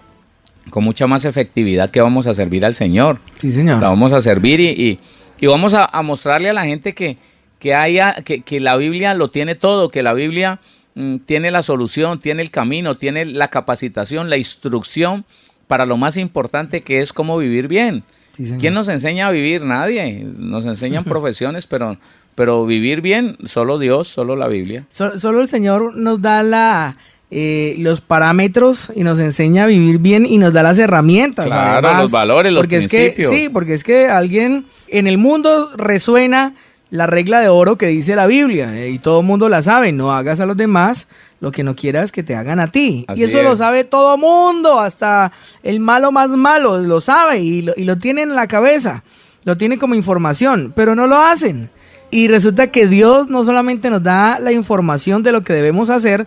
[0.71, 3.21] con mucha más efectividad que vamos a servir al Señor.
[3.39, 3.81] Sí, Señor.
[3.81, 4.99] La vamos a servir y,
[5.41, 7.17] y, vamos a mostrarle a la gente que
[7.61, 10.59] que haya, que, que la Biblia lo tiene todo, que la Biblia
[10.97, 15.25] mm, tiene la solución, tiene el camino, tiene la capacitación, la instrucción
[15.69, 18.03] para lo más importante que es cómo vivir bien.
[18.59, 19.65] ¿Quién nos enseña a vivir?
[19.65, 20.25] Nadie.
[20.25, 21.99] Nos enseñan profesiones, pero,
[22.35, 24.87] pero vivir bien, solo Dios, solo la Biblia.
[24.91, 26.97] solo el Señor nos da la,
[27.31, 31.47] eh, los parámetros y nos enseña a vivir bien y nos da las herramientas.
[31.47, 33.31] Claro, los valores, los porque principios.
[33.31, 36.55] Es que, sí, porque es que alguien en el mundo resuena
[36.91, 39.93] la regla de oro que dice la Biblia, eh, y todo el mundo la sabe,
[39.93, 41.07] no hagas a los demás
[41.41, 43.07] lo que no quieras que te hagan a ti.
[43.15, 47.73] y eso lo sabe todo mundo, hasta el malo más malo lo sabe y lo,
[47.77, 49.05] y lo tiene en la cabeza,
[49.45, 51.71] lo tiene como información, pero no lo hacen.
[52.11, 56.27] Y resulta que Dios no solamente nos da la información de lo que debemos hacer,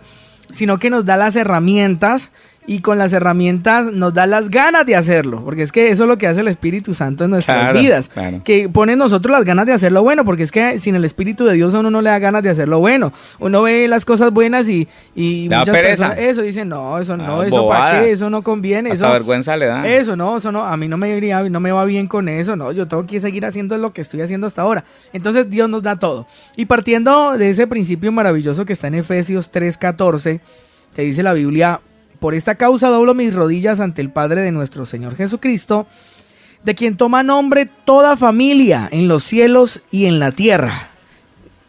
[0.50, 2.30] sino que nos da las herramientas
[2.66, 6.08] y con las herramientas nos da las ganas de hacerlo, porque es que eso es
[6.08, 8.10] lo que hace el Espíritu Santo en nuestras vidas,
[8.42, 11.44] que pone en nosotros las ganas de hacerlo bueno, porque es que sin el Espíritu
[11.44, 14.30] de Dios a uno no le da ganas de hacerlo bueno, uno ve las cosas
[14.30, 18.30] buenas y, y muchas personas eso dicen, no, eso no, ah, eso para qué, eso
[18.30, 19.86] no conviene, eso vergüenza le da.
[19.86, 22.56] Eso no, eso no, a mí no me iría, no me va bien con eso,
[22.56, 24.84] no, yo tengo que seguir haciendo lo que estoy haciendo hasta ahora.
[25.12, 26.26] Entonces Dios nos da todo.
[26.56, 30.40] Y partiendo de ese principio maravilloso que está en Efesios 3:14,
[30.94, 31.80] que dice la Biblia,
[32.24, 35.86] por esta causa doblo mis rodillas ante el Padre de nuestro Señor Jesucristo,
[36.62, 40.88] de quien toma nombre toda familia en los cielos y en la tierra.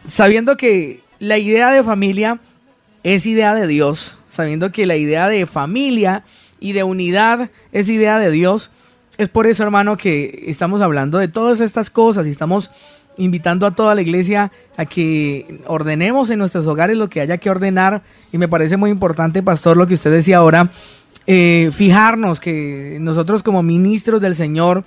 [0.07, 2.39] Sabiendo que la idea de familia
[3.03, 6.23] es idea de Dios, sabiendo que la idea de familia
[6.61, 8.71] y de unidad es idea de Dios,
[9.17, 12.71] es por eso, hermano, que estamos hablando de todas estas cosas y estamos
[13.17, 17.49] invitando a toda la iglesia a que ordenemos en nuestros hogares lo que haya que
[17.49, 18.03] ordenar.
[18.31, 20.69] Y me parece muy importante, pastor, lo que usted decía ahora,
[21.27, 24.83] eh, fijarnos que nosotros como ministros del Señor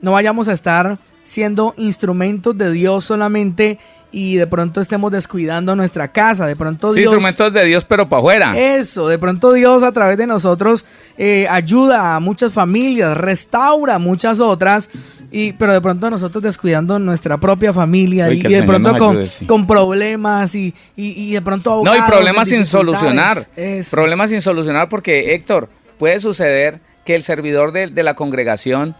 [0.00, 3.78] no vayamos a estar siendo instrumentos de Dios solamente
[4.10, 7.12] y de pronto estemos descuidando nuestra casa, de pronto Sí, Dios...
[7.12, 8.52] instrumentos de Dios, pero para afuera.
[8.56, 10.84] Eso, de pronto Dios a través de nosotros
[11.18, 14.88] eh, ayuda a muchas familias, restaura muchas otras,
[15.30, 19.28] y, pero de pronto nosotros descuidando nuestra propia familia Uy, y, de pronto con, ayude,
[19.28, 19.46] sí.
[19.46, 23.46] con problemas y, y, y de pronto No, y problemas sin solucionar.
[23.56, 23.90] Eso.
[23.90, 25.68] Problemas sin solucionar porque, Héctor,
[25.98, 28.94] puede suceder que el servidor de, de la congregación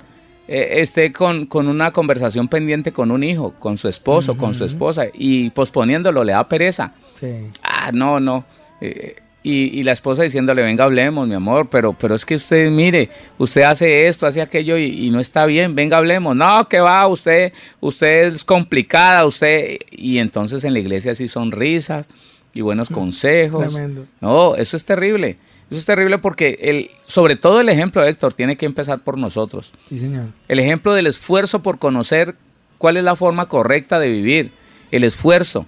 [0.48, 4.64] eh, esté con, con una conversación pendiente con un hijo, con su esposo, con su
[4.64, 6.94] esposa, y posponiéndolo le da pereza.
[7.14, 7.28] Sí.
[7.62, 8.44] Ah, no, no.
[8.80, 12.70] Eh, y, y la esposa diciéndole, venga, hablemos, mi amor, pero, pero es que usted,
[12.70, 13.08] mire,
[13.38, 16.34] usted hace esto, hace aquello y, y no está bien, venga, hablemos.
[16.34, 19.78] No, que va, usted, usted es complicada, usted...
[19.90, 22.08] Y entonces en la iglesia sí son risas
[22.52, 23.72] y buenos consejos.
[23.72, 24.06] Tremendo.
[24.20, 25.36] No, eso es terrible.
[25.70, 29.72] Eso es terrible porque, el, sobre todo el ejemplo, Héctor, tiene que empezar por nosotros.
[29.88, 30.28] Sí, señor.
[30.48, 32.36] El ejemplo del esfuerzo por conocer
[32.78, 34.52] cuál es la forma correcta de vivir.
[34.90, 35.66] El esfuerzo.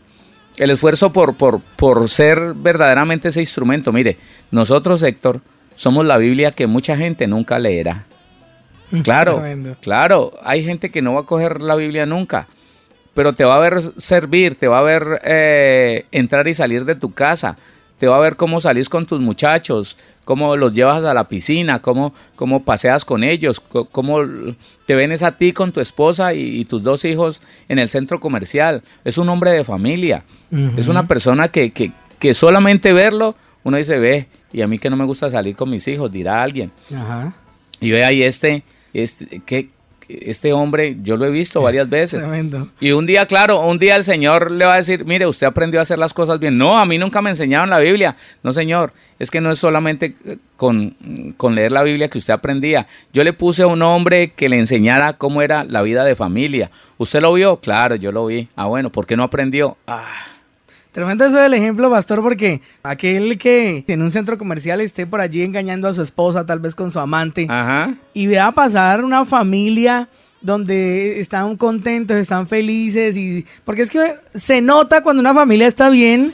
[0.57, 3.93] El esfuerzo por, por, por ser verdaderamente ese instrumento.
[3.93, 4.17] Mire,
[4.51, 5.43] nosotros, Héctor,
[5.77, 8.07] somos la Biblia que mucha gente nunca leerá.
[9.05, 9.43] Claro,
[9.81, 10.33] claro.
[10.43, 12.49] Hay gente que no va a coger la Biblia nunca,
[13.15, 16.97] pero te va a ver servir, te va a ver eh, entrar y salir de
[16.97, 17.57] tu casa,
[18.01, 21.83] te va a ver cómo salís con tus muchachos, cómo los llevas a la piscina,
[21.83, 24.21] cómo, cómo paseas con ellos, cómo
[24.87, 27.91] te ven es a ti con tu esposa y, y tus dos hijos en el
[27.91, 28.83] centro comercial.
[29.05, 30.25] Es un hombre de familia,
[30.79, 34.89] es una persona que, que, que solamente verlo, uno dice, ve, y a mí que
[34.89, 36.73] no me gusta salir con mis hijos, dirá alguien.
[36.97, 37.35] Ajá.
[37.81, 38.63] Y ve ahí este,
[38.95, 39.69] este, que,
[40.23, 42.21] este hombre, yo lo he visto varias veces.
[42.21, 42.69] Tremendo.
[42.81, 45.81] Y un día, claro, un día el Señor le va a decir, mire, usted aprendió
[45.81, 46.59] a hacer las cosas bien.
[46.59, 48.17] No, a mí nunca me enseñaron la Biblia.
[48.43, 52.35] No, Señor, es que no es solamente eh, con, con leer la Biblia que usted
[52.35, 52.87] aprendía.
[53.13, 56.71] Yo le puse a un hombre que le enseñara cómo era la vida de familia.
[56.99, 57.57] ¿Usted lo vio?
[57.59, 58.49] Claro, yo lo vi.
[58.57, 59.77] Ah, bueno, ¿por qué no aprendió?
[59.87, 60.07] Ah,
[60.93, 65.43] Tremendo eso del ejemplo, pastor, porque aquel que en un centro comercial esté por allí
[65.43, 67.95] engañando a su esposa, tal vez con su amante, ajá.
[68.13, 70.09] y vea pasar una familia
[70.41, 75.91] donde están contentos, están felices, y porque es que se nota cuando una familia está
[75.91, 76.33] bien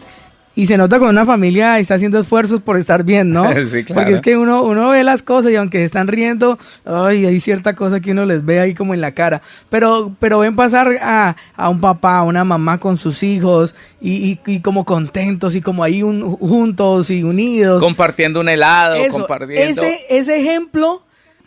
[0.57, 3.45] y se nota cuando una familia está haciendo esfuerzos por estar bien, ¿no?
[3.65, 4.01] Sí, claro.
[4.01, 7.39] Porque es que uno, uno ve las cosas y aunque se están riendo, ay, hay
[7.41, 9.43] cierta cosa que uno les ve ahí como en la cara.
[9.71, 14.13] Pero, pero ven pasar a, a un papá, a una mamá con sus hijos y,
[14.33, 17.83] y- y como contentos y como ahí un- juntos y unidos.
[17.83, 19.83] Compartiendo un helado, Eso, compartiendo...
[19.83, 21.03] ese, ese ejemplo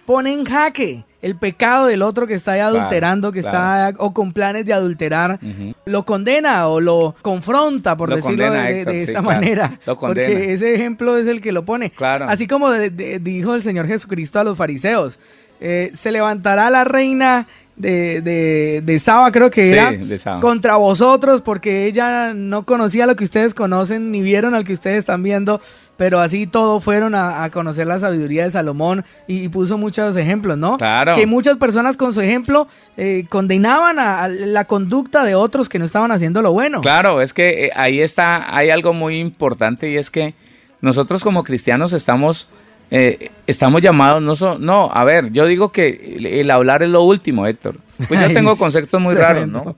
[0.06, 4.14] pone en jaque el pecado del otro que está ahí Claro, adulterando, que está o
[4.14, 5.40] con planes de adulterar,
[5.86, 9.26] lo condena o lo confronta, por Lo decirlo condena, de, Héctor, de sí, esta claro,
[9.40, 9.80] manera.
[9.86, 10.28] lo condena.
[10.30, 11.90] Porque ese ejemplo es el que lo pone.
[11.92, 12.26] Claro.
[12.30, 15.20] Así como de- de- dijo el Señor Jesucristo a los fariseos,
[15.62, 17.48] eh, se levantará la reina
[17.80, 20.40] de, de, de Saba, creo que Sí, era, de Saba.
[20.42, 25.00] contra vosotros, porque ella no conocía lo que ustedes conocen, ni vieron al que ustedes
[25.00, 25.60] están viendo,
[25.98, 30.16] pero así todos fueron a, a conocer la sabiduría de Salomón y, y puso muchos
[30.18, 30.78] ejemplos, ¿no?
[30.78, 31.16] Claro.
[31.16, 35.80] Que muchas personas con su ejemplo eh, condenaban a, a la conducta de otros que
[35.80, 36.82] no estaban haciendo lo bueno.
[36.82, 40.36] Claro, es que eh, ahí está, hay algo muy importante y es que
[40.82, 42.48] nosotros como cristianos estamos,
[42.92, 46.90] eh, estamos llamados, no, so- no, a ver, yo digo que el, el hablar es
[46.90, 47.76] lo último, Héctor.
[48.08, 49.76] Pues yo tengo conceptos muy raros, ¿no?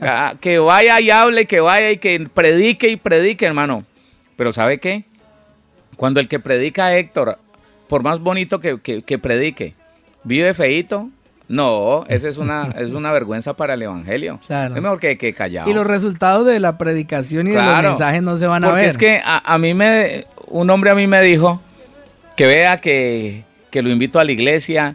[0.00, 3.84] Ah, que vaya y hable, que vaya y que predique y predique, hermano.
[4.36, 5.04] Pero ¿sabe qué?
[5.96, 7.38] Cuando el que predica, Héctor,
[7.88, 9.74] por más bonito que, que- que predique,
[10.22, 11.08] vive feíto,
[11.48, 14.38] no, esa es una, es una vergüenza para el evangelio.
[14.46, 14.76] Claro.
[14.76, 15.68] Es mejor que, que callado.
[15.70, 18.82] Y los resultados de la predicación y de los mensajes no se van a Porque
[18.82, 18.90] ver.
[18.90, 21.60] es que a, a mí me, un hombre a mí me dijo
[22.38, 24.94] que vea que, que lo invito a la iglesia,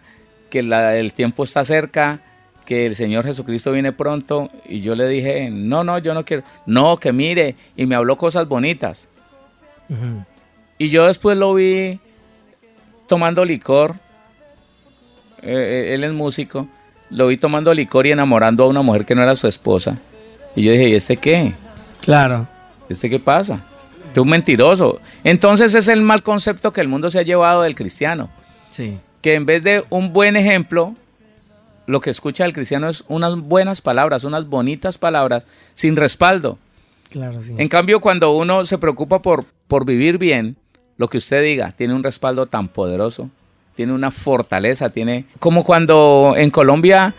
[0.49, 2.21] que la- el tiempo está cerca,
[2.65, 4.49] que el Señor Jesucristo viene pronto.
[4.65, 6.43] Y yo le dije, no, no, yo no quiero.
[6.65, 7.55] No, que mire.
[7.75, 9.09] Y me habló cosas bonitas.
[10.77, 11.99] Y yo después lo vi
[13.07, 13.95] tomando licor.
[15.41, 15.51] Eh,
[15.91, 16.67] eh, él es músico.
[17.09, 19.97] Lo vi tomando licor y enamorando a una mujer que no era su esposa.
[20.55, 21.51] Y yo dije, ¿y este qué?
[22.01, 22.47] Claro.
[22.87, 23.59] ¿Este qué pasa?
[24.21, 24.99] Un mentiroso.
[25.23, 28.29] Entonces es el mal concepto que el mundo se ha llevado del cristiano.
[28.69, 28.99] Sí.
[29.21, 30.93] Que en vez de un buen ejemplo,
[31.85, 36.57] lo que escucha el cristiano es unas buenas palabras, unas bonitas palabras, sin respaldo.
[37.09, 37.53] Claro, sí.
[37.57, 40.55] En cambio, cuando uno se preocupa por, por vivir bien,
[40.97, 43.29] lo que usted diga tiene un respaldo tan poderoso,
[43.75, 45.25] tiene una fortaleza, tiene...
[45.39, 47.15] Como cuando en Colombia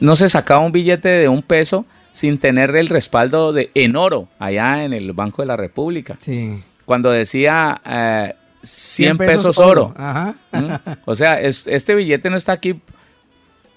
[0.00, 1.84] no se sacaba un billete de un peso
[2.18, 6.16] sin tener el respaldo de, en oro allá en el Banco de la República.
[6.20, 6.60] Sí.
[6.84, 9.94] Cuando decía eh, 100 pesos, oro.
[9.96, 10.34] Ajá.
[10.50, 10.66] ¿Mm?
[11.04, 12.80] O sea, es- este billete no está aquí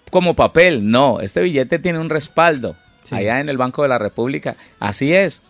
[0.09, 2.75] como papel, no, este billete tiene un respaldo.
[3.11, 4.55] allá en el Banco de la República.
[4.79, 5.41] Así es.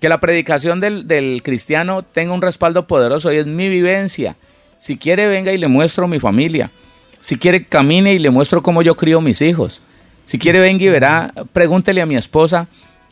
[0.00, 4.36] Que la predicación del, del cristiano tenga un respaldo poderoso y es mi vivencia.
[4.78, 6.70] Si quiere, venga y le muestro mi familia.
[7.18, 9.80] Si quiere, camine y le muestro cómo yo crío mis hijos.
[10.26, 12.66] Si quiere, venga y verá, pregúntele a mi esposa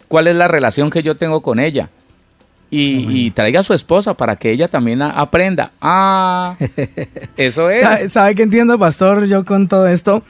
[0.08, 1.88] cuál es la relación que yo tengo con ella.
[2.76, 5.70] Y, traiga a su esposa para que ella también aprenda.
[5.80, 6.56] Ah,
[7.36, 7.82] eso es.
[7.82, 10.24] ¿Sabe, ¿Sabe qué entiendo, pastor, yo con todo esto?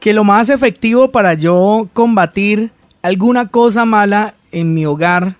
[0.00, 5.36] Que lo más efectivo para yo combatir alguna cosa mala en mi hogar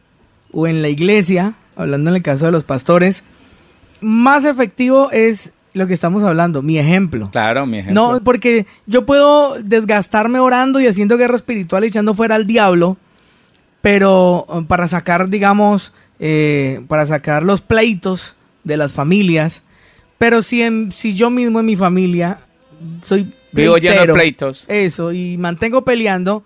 [0.53, 3.25] o en la iglesia, hablando en el caso de los pastores,
[4.01, 7.31] más efectivo es lo que estamos hablando, mi ejemplo.
[7.31, 8.15] Claro, mi ejemplo.
[8.15, 12.97] No, porque yo puedo desgastarme orando y haciendo guerra espiritual y echando fuera al diablo,
[13.83, 19.63] pero um, para sacar, digamos, eh, para sacar los pleitos de las familias,
[20.19, 22.39] pero si, en, si yo mismo en mi familia
[23.03, 24.65] soy Vivo lleno de pleitos.
[24.69, 26.43] Eso, y mantengo peleando,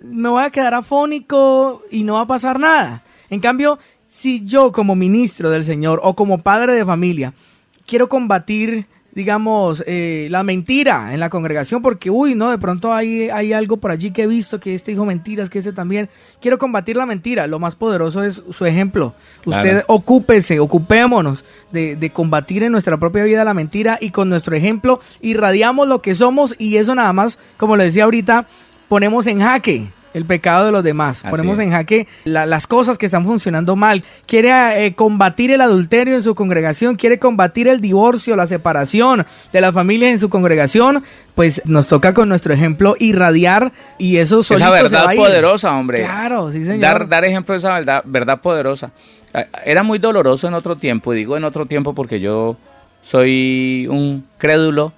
[0.00, 3.02] me voy a quedar afónico y no va a pasar nada.
[3.28, 3.78] En cambio,
[4.10, 7.34] si yo como ministro del Señor o como padre de familia
[7.88, 13.30] quiero combatir, digamos, eh, la mentira en la congregación, porque, uy, no, de pronto hay,
[13.30, 16.08] hay algo por allí que he visto, que este dijo mentiras, que este también.
[16.40, 17.46] Quiero combatir la mentira.
[17.46, 19.14] Lo más poderoso es su ejemplo.
[19.44, 24.54] Usted ocúpese, ocupémonos de, de combatir en nuestra propia vida la mentira y con nuestro
[24.54, 28.46] ejemplo irradiamos lo que somos y eso nada más, como le decía ahorita,
[28.88, 31.22] ponemos en jaque el pecado de los demás.
[31.28, 34.02] Ponemos en jaque las cosas que están funcionando mal.
[34.26, 39.60] Quiere eh, combatir el adulterio en su congregación, quiere combatir el divorcio, la separación de
[39.60, 41.02] las familias en su congregación.
[41.34, 45.98] Pues nos toca con nuestro ejemplo irradiar y eso solito Esa verdad poderosa, hombre.
[45.98, 46.80] Claro, sí, señor.
[46.80, 48.90] Dar, dar ejemplo de esa verdad, verdad poderosa.
[49.34, 52.56] Eh, era muy doloroso en otro tiempo, y digo en otro tiempo porque yo
[53.02, 54.92] soy un crédulo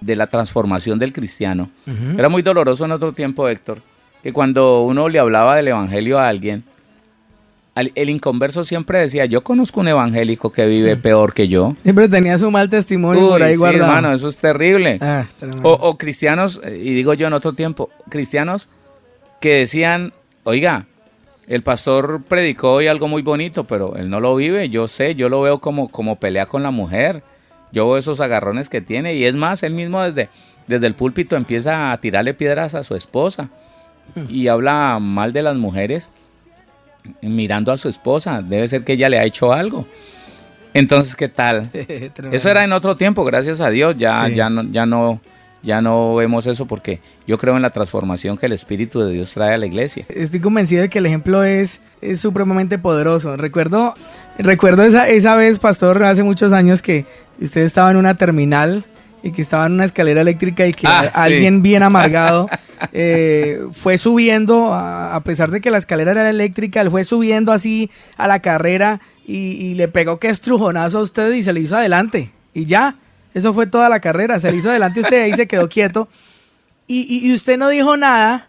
[0.00, 1.70] de la transformación del cristiano.
[2.18, 3.80] Era muy doloroso en otro tiempo, Héctor
[4.24, 6.64] que cuando uno le hablaba del evangelio a alguien,
[7.76, 11.76] el inconverso siempre decía, yo conozco un evangélico que vive peor que yo.
[11.82, 14.96] Siempre tenía su mal testimonio por ahí sí, hermano, eso es terrible.
[15.02, 15.26] Ah,
[15.62, 18.70] o, cristianos, y digo yo en otro tiempo, cristianos
[19.42, 20.86] que decían, oiga,
[21.46, 25.28] el pastor predicó hoy algo muy bonito, pero él no lo vive, yo sé, yo
[25.28, 27.22] lo veo como, como pelea con la mujer,
[27.72, 30.30] yo veo esos agarrones que tiene, y es más, él mismo desde,
[30.66, 33.50] desde el púlpito empieza a tirarle piedras a su esposa
[34.28, 36.12] y habla mal de las mujeres
[37.20, 38.42] mirando a su esposa.
[38.42, 39.86] Debe ser que ella le ha hecho algo.
[40.72, 41.70] Entonces, ¿qué tal?
[42.32, 43.96] eso era en otro tiempo, gracias a Dios.
[43.96, 45.20] Ya, ya, no, ya, no,
[45.62, 49.32] ya no vemos eso porque yo creo en la transformación que el Espíritu de Dios
[49.32, 50.04] trae a la iglesia.
[50.08, 53.36] Estoy convencido de que el ejemplo es, es supremamente poderoso.
[53.36, 53.94] Recuerdo,
[54.38, 57.06] recuerdo esa, esa vez, pastor, hace muchos años que
[57.40, 58.84] usted estaba en una terminal
[59.24, 62.46] y que estaba en una escalera eléctrica y que ah, alguien bien amargado
[62.92, 67.90] eh, fue subiendo, a, pesar de que la escalera era eléctrica, él fue subiendo así
[68.18, 72.32] a la carrera y, le pegó que estrujonazo a usted y se le hizo adelante.
[72.52, 72.96] Y ya,
[73.32, 76.06] eso fue toda la carrera, se le hizo adelante usted ahí se quedó quieto.
[76.86, 78.48] Y, usted no dijo nada.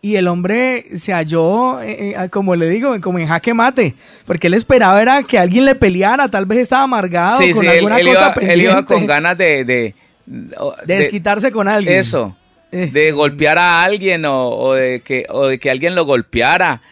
[0.00, 4.46] Y el hombre se halló, eh, eh, como le digo, como en jaque mate, porque
[4.46, 8.54] él esperaba era que alguien le peleara, tal vez estaba amargado con alguna cosa pendiente.
[8.54, 9.94] Él iba con ganas de de,
[10.26, 11.98] desquitarse con alguien.
[11.98, 12.36] Eso.
[12.72, 12.90] Eh.
[12.92, 16.82] De golpear a alguien o, de que, o de que alguien lo golpeara.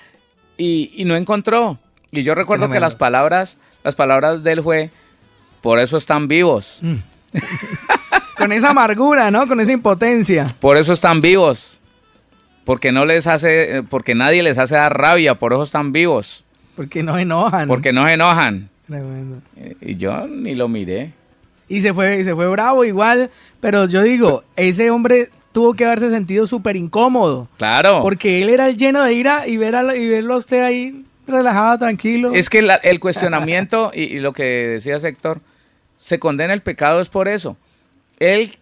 [0.56, 1.78] Y, no encontró.
[2.12, 4.90] Y yo recuerdo que las palabras, las palabras de él fue,
[5.60, 6.78] por eso están vivos.
[6.82, 6.94] Mm.
[8.38, 9.48] con esa amargura, ¿no?
[9.48, 10.46] Con esa impotencia.
[10.60, 11.78] Por eso están vivos.
[12.64, 16.44] Porque no les hace, porque nadie les hace dar rabia, por eso están vivos.
[16.76, 17.68] Porque no enojan.
[17.68, 18.70] Porque no enojan.
[19.80, 21.12] Y yo ni lo miré
[21.68, 26.10] y se fue, se fue bravo igual, pero yo digo, ese hombre tuvo que haberse
[26.10, 27.48] sentido súper incómodo.
[27.56, 28.02] Claro.
[28.02, 31.78] Porque él era el lleno de ira y, ver y verlo a usted ahí relajado,
[31.78, 32.34] tranquilo.
[32.34, 35.40] Es que el cuestionamiento y, lo que decía Héctor,
[35.96, 37.56] se condena el pecado es por eso.
[38.18, 38.58] Él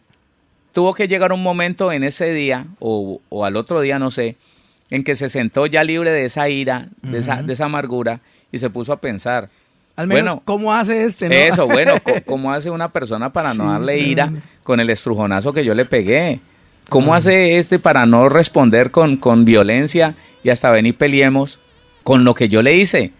[0.73, 4.37] tuvo que llegar un momento en ese día, o, al otro día, no sé,
[4.91, 8.21] en que se sentó ya libre de esa ira, de, esa, de esa amargura,
[8.53, 9.49] y se puso a pensar,
[9.97, 11.29] al menos, ¿cómo hace este?
[11.29, 11.35] ¿no?
[11.35, 11.95] Eso, bueno,
[12.27, 16.41] ¿cómo hace una persona para no darle ira con el estrujonazo que yo le pegué?
[16.89, 21.59] ¿Cómo hace este para no responder con, con violencia y hasta venir peleemos
[22.03, 23.13] con lo que yo le hice?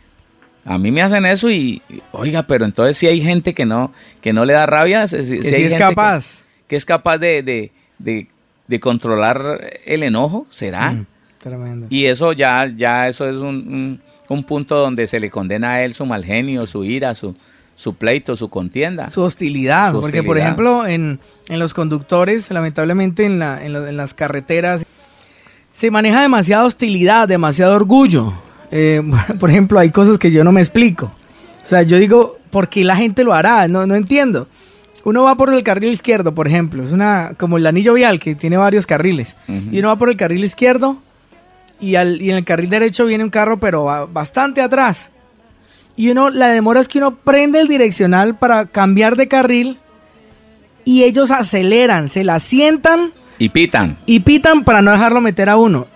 [0.65, 1.83] A mí me hacen eso y,
[2.13, 5.65] oiga, pero entonces si hay gente que no, que no le da rabia, si, hay
[5.65, 6.45] es capaz.
[6.69, 10.93] Que, es capaz de, de, controlar el enojo, ¿será?
[10.93, 11.07] Mm,
[11.39, 11.87] tremendo.
[11.91, 14.01] Y eso ya, ya, eso es un un
[14.43, 17.37] punto donde se le condena a él su mal genio, su ira, su,
[17.75, 19.11] su pleito, su contienda.
[19.11, 24.85] Su hostilidad, porque por ejemplo en, los conductores, lamentablemente en, la, en, las carreteras,
[25.73, 28.33] se maneja demasiada hostilidad, demasiado orgullo.
[28.71, 29.03] Eh,
[29.41, 31.13] por ejemplo, hay cosas que yo no me explico.
[31.65, 33.69] O sea, yo digo, ¿por qué la gente lo hará?
[33.69, 34.49] No, no entiendo.
[35.05, 36.83] Uno va por el carril izquierdo, por ejemplo.
[36.83, 39.37] Es una como el anillo vial que tiene varios carriles.
[39.49, 40.99] Y uno va por el carril izquierdo
[41.83, 45.11] y, al, y en el carril derecho viene un carro, pero va bastante atrás.
[45.97, 49.77] Y uno, la demora es que uno prende el direccional para cambiar de carril
[50.85, 53.13] y ellos aceleran, se la sientan.
[53.39, 53.99] Y pitan.
[54.07, 55.87] Y pitan para no dejarlo meter a uno.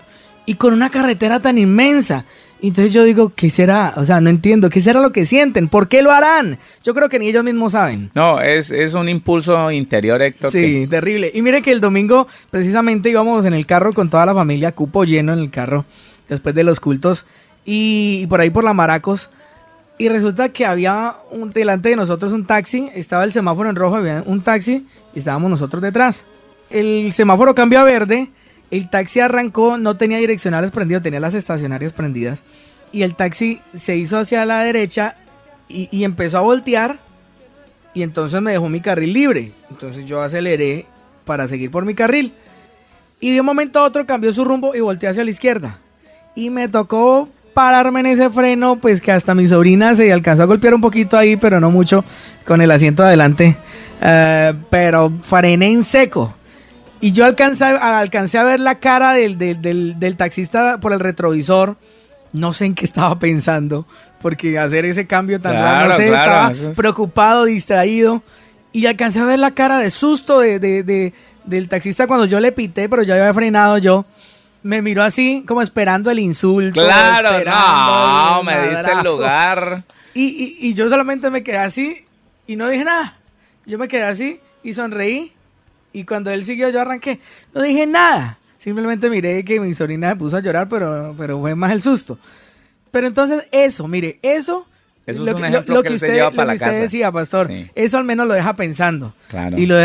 [0.47, 2.25] Y con una carretera tan inmensa.
[2.61, 3.93] Entonces yo digo, ¿qué será?
[3.97, 5.67] O sea, no entiendo, ¿qué será lo que sienten?
[5.67, 6.57] ¿Por qué lo harán?
[6.83, 8.09] Yo creo que ni ellos mismos saben.
[8.15, 10.51] No, es, es un impulso interior, Héctor.
[10.51, 11.31] Sí, terrible.
[11.33, 15.03] Y mire que el domingo precisamente íbamos en el carro con toda la familia, cupo
[15.03, 15.85] lleno en el carro,
[16.29, 17.25] después de los cultos,
[17.63, 19.29] y, por ahí por la Maracos.
[19.99, 23.95] Y resulta que había un, delante de nosotros un taxi, estaba el semáforo en rojo,
[23.95, 26.25] había un taxi y estábamos nosotros detrás.
[26.69, 28.29] El semáforo cambió a verde
[28.71, 32.41] el taxi arrancó, no tenía direccionales prendidos, tenía las estacionarias prendidas.
[32.91, 35.15] Y el taxi se hizo hacia la derecha
[35.69, 36.99] y, empezó a voltear.
[37.93, 39.51] Y entonces me dejó mi carril libre.
[39.69, 40.85] Entonces yo aceleré
[41.25, 42.33] para seguir por mi carril.
[43.19, 45.79] Y de un momento a otro cambió su rumbo y volteé hacia la izquierda.
[46.35, 50.45] Y me tocó pararme en ese freno, pues que hasta mi sobrina se alcanzó a
[50.45, 52.05] golpear un poquito ahí, pero no mucho,
[52.45, 53.57] con el asiento adelante.
[54.01, 56.36] Eh, pero frené en seco.
[56.99, 61.77] Y yo alcancé, alcancé a ver la cara del, del, taxista por el retrovisor.
[62.33, 63.85] No sé en qué estaba pensando,
[64.21, 68.23] porque hacer ese cambio tan raro, no sé, estaba preocupado, distraído.
[68.73, 71.13] Y alcancé a ver la cara de susto de,
[71.45, 74.05] del taxista cuando yo le pité, pero ya había frenado yo.
[74.63, 76.81] Me miró así, como esperando el insulto.
[76.81, 79.83] Claro, no, me diste el lugar.
[80.13, 82.03] Y, y, y yo solamente me quedé así
[82.47, 83.17] y no dije nada.
[83.65, 85.36] Yo me quedé así y sonreí
[85.93, 87.19] y cuando él siguió, yo arranqué.
[87.53, 88.37] No dije nada.
[88.57, 92.17] Simplemente miré que mi sobrina se puso a llorar, pero, pero fue más el susto.
[92.91, 94.65] Pero entonces, eso, mire, eso.
[95.05, 98.03] Eso lo, es un ejemplo que, usted, lleva para la usted decía, pastor, eso al
[98.03, 99.13] menos lo deja pensando.
[99.29, 99.57] Claro.
[99.57, 99.77] Y lo,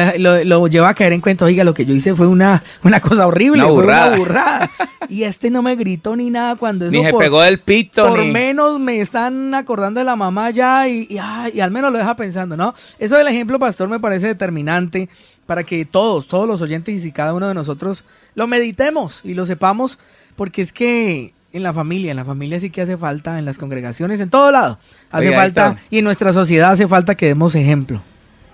[0.44, 3.28] lo, lleva a caer en cuenta, oiga, lo que yo hice fue una, una cosa
[3.28, 4.70] horrible, fue una burrada.
[5.08, 8.08] y este no me gritó ni nada cuando eso Ni se pegó del pito.
[8.08, 11.18] Por menos me están acordando de la mamá ya y, y,
[11.54, 12.74] y al menos lo deja pensando, ¿no?
[12.98, 15.08] Eso del ejemplo, pastor, me parece determinante
[15.52, 19.44] para que todos, todos los oyentes y cada uno de nosotros lo meditemos y lo
[19.44, 19.98] sepamos,
[20.34, 23.58] porque es que en la familia, en la familia sí que hace falta, en las
[23.58, 24.78] congregaciones, en todo lado,
[25.10, 28.00] hace falta, y en nuestra sociedad hace falta que demos ejemplo.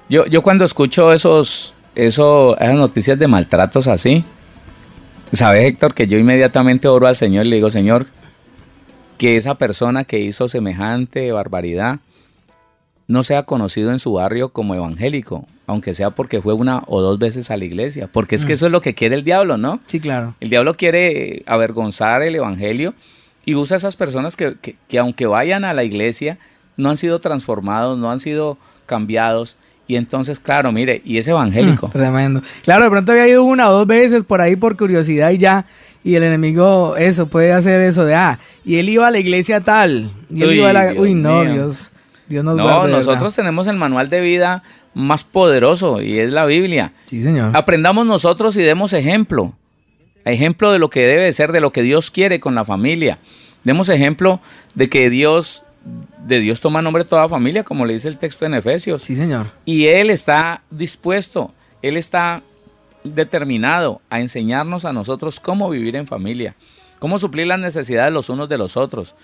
[0.09, 4.25] Yo, yo cuando escucho esos, eso, esas noticias de maltratos así,
[5.33, 5.95] ¿sabes Héctor?
[5.95, 8.07] Que yo inmediatamente oro al Señor y le digo, Señor,
[9.19, 12.01] que esa persona que hizo semejante barbaridad
[13.09, 17.19] no sea conocido en su barrio como evangélico, aunque sea porque fue una o dos
[17.19, 18.55] veces a la iglesia, porque es que mm.
[18.55, 19.81] eso es lo que quiere el diablo, ¿no?
[19.87, 20.37] Sí, claro.
[20.41, 22.95] El diablo quiere avergonzar el evangelio
[23.47, 26.39] y usa a esas personas que, que, aunque vayan a la iglesia,
[26.77, 29.57] no han sido transformados, no han sido cambiados.
[29.87, 31.89] Y entonces, claro, mire, y es evangélico.
[31.93, 32.43] Tremendo.
[32.63, 35.65] Claro, de pronto había ido una o dos veces por ahí por curiosidad y ya.
[36.05, 39.63] Y el enemigo, eso, puede hacer eso de, ah, y él iba a la iglesia
[39.63, 40.11] tal.
[40.31, 40.93] Y él iba a la...
[40.93, 41.91] uy, no, Dios.
[42.29, 44.63] Dios nos no, nosotros tenemos el manual de vida
[44.95, 46.93] más poderoso y es la Biblia.
[47.07, 47.57] Sí, señor.
[47.57, 49.55] Aprendamos nosotros y demos ejemplo.
[50.25, 53.19] Ejemplo de lo que debe ser, de lo que Dios quiere con la familia.
[53.65, 54.41] Demos ejemplo
[54.75, 55.65] de que Dios,
[56.27, 59.03] de Dios toma nombre toda familia, como le dice el texto en Efesios.
[59.03, 59.53] Sí, señor.
[59.65, 62.43] Y Él está dispuesto, Él está
[63.05, 66.55] determinado a enseñarnos a nosotros cómo vivir en familia,
[66.99, 69.15] cómo suplir las necesidades los unos de los otros,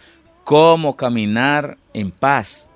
[0.44, 2.68] cómo caminar en paz,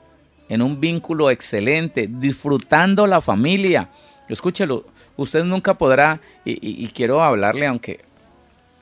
[0.48, 3.90] en un vínculo excelente, disfrutando la familia.
[4.28, 4.86] Escúchelo,
[5.16, 8.00] usted nunca podrá, y, quiero hablarle, aunque,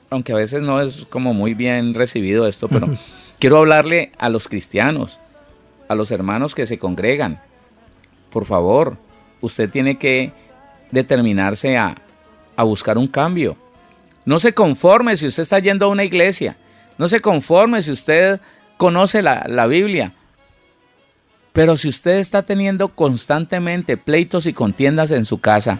[0.09, 2.87] aunque a veces no es como muy bien recibido esto, pero
[3.39, 5.19] quiero hablarle a los cristianos,
[5.87, 7.41] a los hermanos que se congregan.
[8.31, 8.97] Por favor,
[9.41, 10.31] usted tiene que
[10.91, 11.95] determinarse a,
[12.55, 13.57] a buscar un cambio.
[14.25, 16.57] No se conforme si usted está yendo a una iglesia.
[16.97, 18.41] No se conforme si usted
[18.77, 20.13] conoce la, la Biblia.
[21.57, 25.79] Pero si usted está teniendo constantemente pleitos y contiendas en su casa,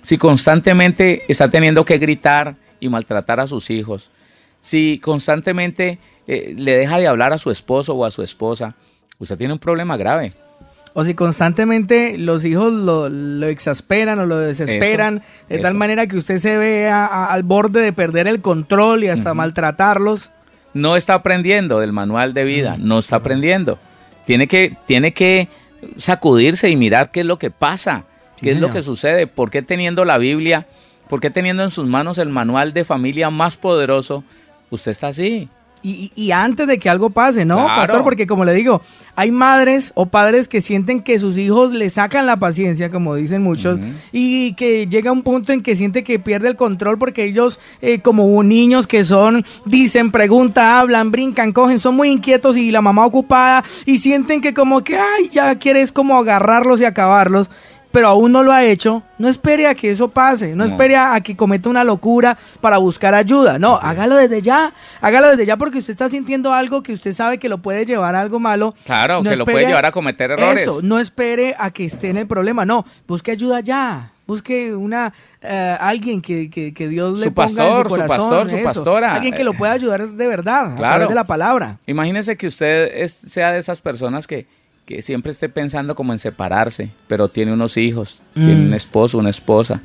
[0.00, 4.10] si constantemente está teniendo que gritar y maltratar a sus hijos,
[4.60, 8.76] si constantemente eh, le deja de hablar a su esposo o a su esposa,
[9.18, 10.32] usted tiene un problema grave.
[10.94, 13.06] O si constantemente los hijos lo,
[13.46, 18.26] exasperan o lo desesperan de tal manera que usted se vea al borde de perder
[18.26, 20.30] el control y hasta maltratarlos.
[20.72, 23.78] No está aprendiendo del manual de vida, no está aprendiendo.
[24.30, 25.48] Tiene que, tiene que
[25.96, 28.04] sacudirse y mirar qué es lo que pasa,
[28.40, 30.66] qué es lo que sucede, por qué teniendo la Biblia,
[31.10, 34.22] ¿Por qué teniendo en sus manos el manual de familia más poderoso,
[34.70, 35.48] usted está así?
[35.82, 37.80] Y, y, antes de que algo pase, ¿no, Claro.
[37.80, 38.04] pastor?
[38.04, 38.82] Porque como le digo,
[39.16, 43.42] hay madres o padres que sienten que sus hijos le sacan la paciencia, como dicen
[43.42, 43.78] muchos,
[44.12, 48.00] y que llega un punto en que siente que pierde el control porque ellos, eh,
[48.00, 53.06] como niños que son, dicen, preguntan, hablan, brincan, cogen, son muy inquietos y la mamá
[53.06, 57.50] ocupada y sienten que como que, ay, ya quieres como agarrarlos y acabarlos.
[57.92, 60.64] Pero aún no lo ha hecho, no espere a que eso pase, no, No.
[60.64, 63.58] espere a, a que cometa una locura para buscar ayuda.
[63.58, 67.38] No, hágalo desde ya, hágalo desde ya porque usted está sintiendo algo que usted sabe
[67.38, 68.76] que lo puede llevar a algo malo.
[68.84, 70.60] Claro, No que lo puede llevar a cometer errores.
[70.62, 74.12] Eso, no espere a que esté en el problema, no, busque ayuda ya.
[74.24, 75.12] Busque una
[75.42, 78.56] eh, alguien que, que- que Dios le Su ponga pastor, su su corazón, pastor, su
[78.56, 78.64] eso.
[78.64, 79.14] pastora.
[79.14, 80.92] alguien que lo pueda ayudar de verdad a Claro.
[80.94, 81.78] través de la palabra.
[81.88, 84.46] Imagínese que usted es- sea de esas personas que,
[84.96, 88.44] que siempre esté pensando como en separarse, pero tiene unos hijos, Mm.
[88.46, 89.80] tiene un esposo, una esposa.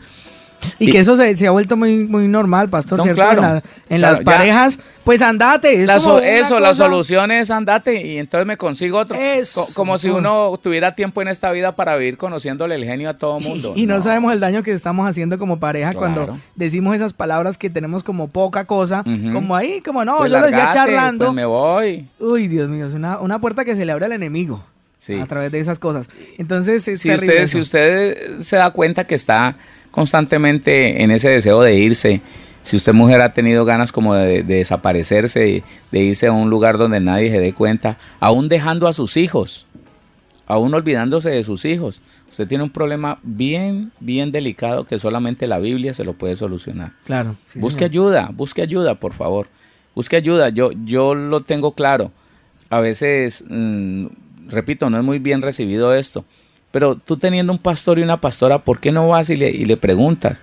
[0.79, 3.21] Y, Y- que eso se, se ha vuelto muy, muy normal, pastor, No, ¿cierto?
[3.21, 3.57] claro, en la-
[3.89, 4.23] en claro, las ya.
[4.25, 5.83] parejas, pues andate.
[5.83, 9.15] Es La como eso, la cosa- solución es andate y entonces me consigo otro.
[9.53, 13.17] Co- como si uno tuviera tiempo en esta vida para vivir conociéndole el genio a
[13.17, 13.73] todo mundo.
[13.75, 15.99] Y, y no, sabemos el daño que estamos haciendo como pareja Claro.
[16.25, 19.03] cuando decimos esas palabras que tenemos como poca cosa,
[19.33, 21.25] como ahí, como no, Pues yo lo decía largate, charlando.
[21.25, 22.07] pues me voy.
[22.19, 24.63] Uy, Dios mío, es una, una puerta que se le abre al enemigo
[25.05, 25.13] Sí.
[25.13, 26.09] a través de esas cosas.
[26.39, 27.51] Entonces, es si usted, eso.
[27.51, 29.55] si usted se da cuenta que está
[29.91, 32.21] constantemente en ese deseo de irse,
[32.63, 36.49] si usted mujer ha tenido ganas como de, de desaparecerse, de, de irse a un
[36.49, 39.67] lugar donde nadie se dé cuenta, aún dejando a sus hijos,
[40.47, 42.01] aún olvidándose de sus hijos,
[42.31, 46.93] usted tiene un problema bien, bien delicado que solamente la Biblia se lo puede solucionar.
[47.05, 47.35] Claro.
[47.53, 47.91] sí, busque señor.
[47.91, 49.47] ayuda, busque ayuda, por favor.
[49.93, 50.49] Busque ayuda.
[50.49, 52.11] Yo, yo lo tengo claro.
[52.69, 54.07] A veces, mm,
[54.47, 56.25] repito, no es muy bien recibido esto.
[56.71, 59.65] Pero tú teniendo un pastor y una pastora, ¿por qué no vas y le, y
[59.65, 60.41] le preguntas?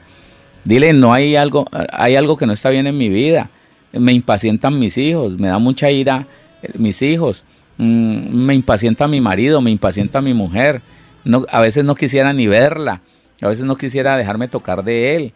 [0.64, 3.50] Dile, no hay algo, hay algo que no está bien en mi vida.
[3.92, 6.26] Me impacientan mis hijos, me da mucha ira
[6.62, 7.44] eh, mis hijos.
[7.78, 10.82] Mm, me impacienta mi marido, me impacienta mi mujer.
[11.24, 13.02] No, a veces no quisiera ni verla.
[13.40, 15.32] A veces no quisiera dejarme tocar de él.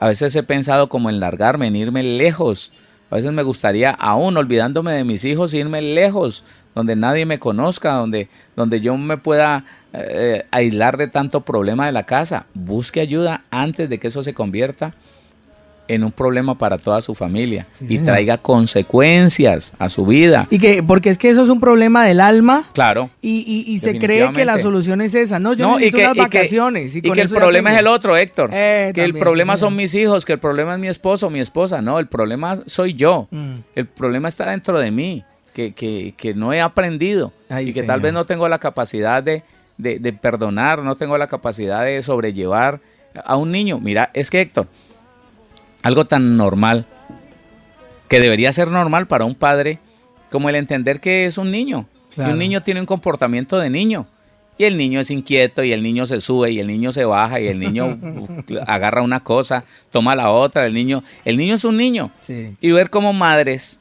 [0.00, 2.72] A veces he pensado como en largarme, en irme lejos.
[3.10, 6.44] A veces me gustaría, aún olvidándome de mis hijos, irme lejos,
[6.74, 11.92] donde nadie me conozca, donde, donde yo me pueda eh, aislar de tanto problema de
[11.92, 12.46] la casa.
[12.54, 14.92] Busque ayuda antes de que eso se convierta
[15.86, 18.04] en un problema para toda su familia Sí, y señor.
[18.06, 20.46] traiga consecuencias a su vida.
[20.50, 22.68] Y que, porque es que eso es un problema del alma.
[22.72, 23.10] Claro.
[23.20, 25.38] Y, y- y se cree que la solución es esa.
[25.38, 26.96] No, yo No, necesito y que- vacaciones.
[26.96, 28.50] Y, que el problema es el otro, Héctor.
[28.52, 31.30] Eh, que el problema sí, son mis hijos, que el problema es mi esposo o
[31.30, 31.82] mi esposa.
[31.82, 33.28] No, el problema soy yo.
[33.30, 33.56] Mm.
[33.74, 35.22] El problema está dentro de mí,
[35.54, 39.22] que, que, que no he aprendido Ay, y que tal vez no tengo la capacidad
[39.22, 39.42] de,
[39.78, 42.80] de, de perdonar, no tengo la capacidad de sobrellevar
[43.24, 43.78] a un niño.
[43.78, 44.66] Mira, es que Héctor,
[45.82, 46.86] algo tan normal,
[48.08, 49.78] que debería ser normal para un padre,
[50.30, 51.86] como el entender que es un niño.
[52.16, 54.06] Y un niño tiene un comportamiento de niño.
[54.56, 57.40] Y el niño es inquieto y el niño se sube y el niño se baja
[57.40, 57.98] y el niño
[58.66, 62.12] agarra una cosa, toma la otra, el niño, el niño es un niño.
[62.20, 62.54] Sí.
[62.60, 63.80] Y ver cómo madres,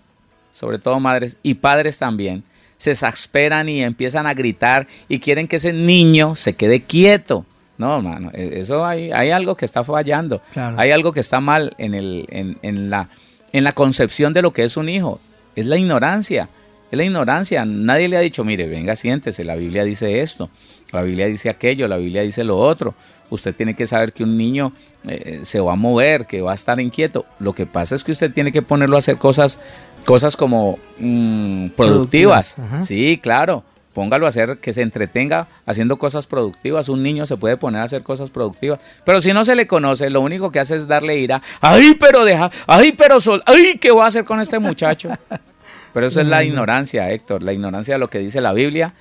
[0.54, 2.44] sobre todo madres y padres también,
[2.78, 7.46] se exasperan y empiezan a gritar y quieren que ese niño se quede quieto.
[7.78, 10.42] No, hermano, e- eso hay, hay algo que está fallando.
[10.52, 10.80] Claro.
[10.80, 13.10] Hay algo que está mal en, el, en, en la,
[13.52, 15.20] en la concepción de lo que es un hijo.
[15.56, 16.50] Es la ignorancia.
[16.94, 17.66] Es la ignorancia.
[17.66, 20.52] Nadie le ha dicho, mire, venga, siéntese, la Biblia dice esto,
[20.92, 22.94] la Biblia dice aquello, la Biblia dice lo otro.
[23.32, 24.74] Usted tiene que saber que un niño
[25.08, 27.26] eh, se va a mover, que va a estar inquieto.
[27.40, 29.60] Lo que pasa es que usted tiene que ponerlo a hacer cosas,
[30.06, 32.58] cosas como mm, productivas.
[32.84, 33.64] Sí, claro.
[33.94, 36.90] Póngalo a hacer que se entretenga haciendo cosas productivas.
[36.90, 38.80] Un niño se puede poner a hacer cosas productivas.
[39.04, 41.42] Pero si no se le conoce, lo único que hace es darle ira.
[41.60, 42.52] ¡Ay, pero deja!
[42.68, 43.42] ¡Ay, pero sol!
[43.48, 45.10] ¡Ay, qué va a hacer con este muchacho!
[45.94, 47.44] Pero eso es la ignorancia, Héctor.
[47.44, 48.94] La ignorancia de lo que dice la Biblia.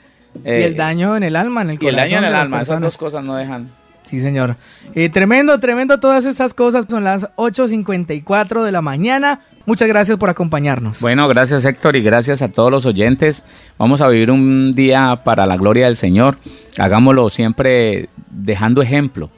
[0.44, 1.96] y eh, el daño en el alma, en el y el corazón.
[1.96, 2.62] daño en el alma.
[2.62, 3.70] Esas dos cosas no dejan.
[4.04, 4.56] Sí, señor.
[4.94, 6.84] Eh, tremendo, tremendo todas estas cosas.
[6.88, 9.40] Son las 8.54 de la mañana.
[9.64, 11.00] Muchas gracias por acompañarnos.
[11.00, 13.44] Bueno, gracias Héctor y gracias a todos los oyentes.
[13.78, 16.36] Vamos a vivir un día para la gloria del Señor.
[16.78, 19.30] Hagámoslo siempre dejando ejemplo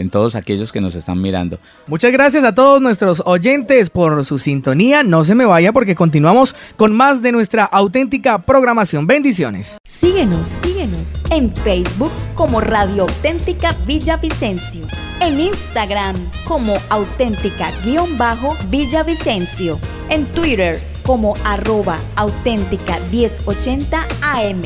[0.00, 1.58] en todos aquellos que nos están mirando.
[1.86, 5.02] Muchas gracias a todos nuestros oyentes por su sintonía.
[5.02, 9.06] No se me vaya porque continuamos con más de nuestra auténtica programación.
[9.06, 9.76] Bendiciones.
[9.84, 14.86] Síguenos, síguenos en Facebook como Radio Auténtica Villavicencio,
[15.20, 19.78] en Instagram como auténtica-villavicencio,
[20.08, 24.62] en Twitter como arroba auténtica 1080 AM,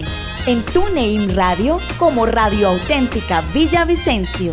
[0.46, 4.52] en TuneIn Radio como Radio Auténtica Villavicencio.